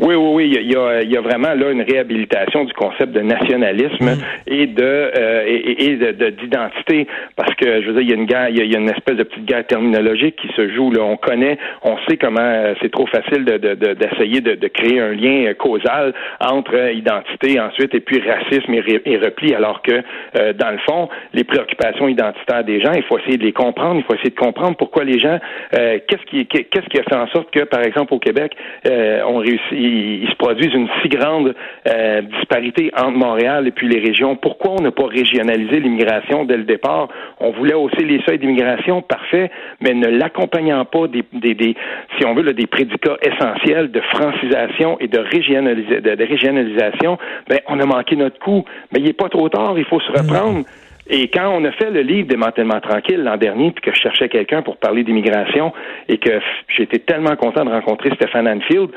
Oui, 0.00 0.14
oui, 0.14 0.30
oui. 0.32 0.58
Il 0.62 0.72
y 0.72 0.76
a, 0.76 1.02
il 1.02 1.12
y 1.12 1.16
a 1.16 1.20
vraiment 1.20 1.52
là 1.52 1.70
une 1.70 1.82
réhabilitation 1.82 2.64
du 2.64 2.72
concept 2.72 3.12
de 3.12 3.20
nationalisme 3.20 4.16
mm. 4.16 4.22
et 4.46 4.66
de 4.66 4.82
euh, 4.82 5.44
et, 5.46 5.84
et 5.84 5.96
d'identité, 6.32 7.06
parce 7.36 7.54
que 7.56 7.82
je 7.82 7.86
veux 7.86 7.92
dire, 7.92 8.02
il 8.02 8.08
y 8.08 8.12
a 8.12 8.16
une 8.16 8.24
guerre, 8.24 8.48
il 8.48 8.56
y 8.56 8.74
a, 8.74 8.78
une 8.78 8.88
espèce 8.88 9.16
de 9.16 9.24
petite 9.24 9.44
guerre 9.44 9.66
terminologique 9.66 10.36
qui 10.36 10.48
se 10.56 10.72
joue. 10.72 10.90
Là, 10.90 11.02
on 11.02 11.16
connaît, 11.16 11.58
on 11.82 11.98
sait 12.08 12.16
comment 12.16 12.40
euh, 12.40 12.74
c'est 12.80 12.90
trop 12.90 13.06
facile 13.06 13.44
de 13.44 13.58
d'essayer 13.58 14.40
de, 14.40 14.54
de, 14.54 14.68
créer 14.68 15.00
un 15.00 15.12
lien 15.12 15.48
euh, 15.48 15.54
causal 15.54 16.14
entre 16.40 16.94
identité 16.94 17.60
ensuite 17.60 17.94
et 17.94 18.00
puis 18.00 18.20
racisme 18.20 18.72
et, 18.72 19.16
repli, 19.18 19.54
alors 19.54 19.82
que 19.82 20.02
dans 20.52 20.70
le 20.70 20.78
fond, 20.88 21.08
les 21.34 21.44
préoccupations 21.44 22.08
identitaires 22.08 22.64
des 22.64 22.80
gens, 22.80 22.92
il 22.94 23.02
faut 23.02 23.18
essayer 23.18 23.36
de 23.36 23.44
les 23.44 23.52
comprendre, 23.52 23.96
il 24.00 24.04
faut 24.04 24.14
essayer 24.14 24.30
de 24.30 24.40
comprendre 24.40 24.76
pourquoi 24.76 25.04
les 25.04 25.18
gens, 25.18 25.38
qu'est-ce 25.72 26.24
qui 26.26 26.46
qu'est-ce 26.46 26.88
qui 26.88 26.98
a 26.98 27.02
fait 27.02 27.16
en 27.16 27.26
sorte 27.28 27.50
que, 27.50 27.64
par 27.64 27.82
exemple, 27.82 28.14
au 28.14 28.18
Québec, 28.18 28.52
on 28.86 29.36
réussit 29.36 29.89
il, 29.90 30.28
se 30.28 30.34
produise 30.36 30.72
une 30.72 30.88
si 31.02 31.08
grande 31.08 31.54
euh, 31.88 32.22
disparité 32.22 32.90
entre 32.96 33.16
Montréal 33.16 33.66
et 33.66 33.70
puis 33.70 33.88
les 33.88 34.00
régions. 34.00 34.36
Pourquoi 34.36 34.72
on 34.78 34.82
n'a 34.82 34.90
pas 34.90 35.06
régionalisé 35.06 35.80
l'immigration 35.80 36.44
dès 36.44 36.56
le 36.56 36.64
départ? 36.64 37.08
On 37.40 37.50
voulait 37.52 37.74
hausser 37.74 38.04
les 38.04 38.22
seuils 38.22 38.38
d'immigration, 38.38 39.02
parfait, 39.02 39.50
mais 39.80 39.94
ne 39.94 40.08
l'accompagnant 40.08 40.84
pas 40.84 41.06
des, 41.08 41.24
des, 41.32 41.74
si 42.18 42.24
on 42.24 42.34
veut, 42.34 42.52
des 42.52 42.66
prédicats 42.66 43.16
essentiels 43.22 43.90
de 43.90 44.00
francisation 44.00 44.98
et 45.00 45.08
de, 45.08 45.18
de, 45.18 46.24
régionalisation, 46.24 47.18
ben, 47.48 47.60
on 47.68 47.80
a 47.80 47.86
manqué 47.86 48.16
notre 48.16 48.38
coup. 48.38 48.64
Mais 48.92 49.00
il 49.00 49.06
n'est 49.06 49.12
pas 49.12 49.28
trop 49.28 49.48
tard, 49.48 49.74
il 49.78 49.84
faut 49.84 50.00
se 50.00 50.12
reprendre. 50.12 50.64
Et 51.12 51.26
quand 51.28 51.52
on 51.52 51.64
a 51.64 51.72
fait 51.72 51.90
le 51.90 52.02
livre 52.02 52.28
Démantèlement 52.28 52.80
tranquille 52.80 53.22
l'an 53.22 53.36
dernier, 53.36 53.72
puis 53.72 53.82
que 53.82 53.94
je 53.94 54.00
cherchais 54.00 54.28
quelqu'un 54.28 54.62
pour 54.62 54.76
parler 54.76 55.02
d'immigration, 55.02 55.72
et 56.08 56.18
que 56.18 56.40
j'étais 56.68 57.00
tellement 57.00 57.34
content 57.34 57.64
de 57.64 57.70
rencontrer 57.70 58.10
Stéphane 58.14 58.46
Anfield, 58.46 58.90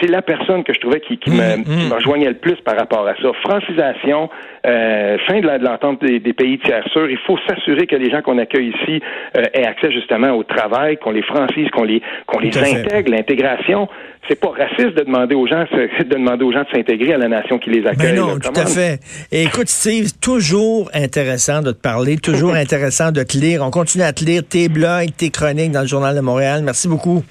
c'est 0.00 0.08
la 0.08 0.22
personne 0.22 0.64
que 0.64 0.72
je 0.72 0.80
trouvais 0.80 1.00
qui, 1.00 1.18
qui, 1.18 1.30
me, 1.30 1.56
mmh, 1.56 1.88
mmh. 1.88 1.92
rejoignait 1.92 2.28
le 2.28 2.36
plus 2.36 2.56
par 2.56 2.76
rapport 2.76 3.06
à 3.06 3.14
ça. 3.16 3.32
Francisation, 3.42 4.30
euh, 4.66 5.18
fin 5.26 5.40
de 5.40 5.64
l'entente 5.64 6.00
des, 6.04 6.20
pays 6.32 6.58
tiers 6.58 6.86
sûrs. 6.92 7.08
Il 7.10 7.18
faut 7.18 7.38
s'assurer 7.48 7.86
que 7.86 7.96
les 7.96 8.10
gens 8.10 8.22
qu'on 8.22 8.38
accueille 8.38 8.68
ici 8.68 9.00
euh, 9.36 9.42
aient 9.52 9.66
accès 9.66 9.90
justement 9.90 10.30
au 10.30 10.42
travail, 10.42 10.96
qu'on 10.98 11.10
les 11.10 11.22
francise, 11.22 11.68
qu'on 11.70 11.84
les 11.84 12.02
qu'on 12.26 12.38
les 12.38 12.56
intègre. 12.56 13.10
L'intégration, 13.10 13.88
c'est 14.28 14.38
pas 14.38 14.50
raciste 14.50 14.96
de 14.96 15.04
demander 15.04 15.34
aux 15.34 15.46
gens 15.46 15.64
de 15.72 16.04
demander 16.04 16.44
aux 16.44 16.52
gens 16.52 16.62
de 16.62 16.68
s'intégrer 16.72 17.14
à 17.14 17.18
la 17.18 17.28
nation 17.28 17.58
qui 17.58 17.70
les 17.70 17.86
accueille. 17.86 18.14
Ben 18.14 18.16
non, 18.16 18.38
tout 18.38 18.52
à 18.54 18.66
fait. 18.66 19.00
Et 19.32 19.42
écoute, 19.44 19.68
Steve, 19.68 20.12
toujours 20.20 20.90
intéressant 20.94 21.62
de 21.62 21.72
te 21.72 21.80
parler, 21.80 22.16
toujours 22.16 22.54
intéressant 22.54 23.12
de 23.12 23.22
te 23.22 23.36
lire. 23.36 23.62
On 23.62 23.70
continue 23.70 24.04
à 24.04 24.12
te 24.12 24.24
lire 24.24 24.42
tes 24.48 24.68
blogs, 24.68 25.10
tes 25.16 25.30
chroniques 25.30 25.72
dans 25.72 25.82
le 25.82 25.86
Journal 25.86 26.14
de 26.14 26.20
Montréal. 26.20 26.62
Merci 26.64 26.88
beaucoup. 26.88 27.22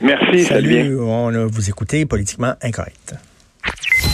Merci. 0.00 0.44
Salut. 0.44 0.98
On, 1.00 1.30
vous 1.46 1.68
écoutez 1.68 2.06
Politiquement 2.06 2.54
Incorrect. 2.62 3.14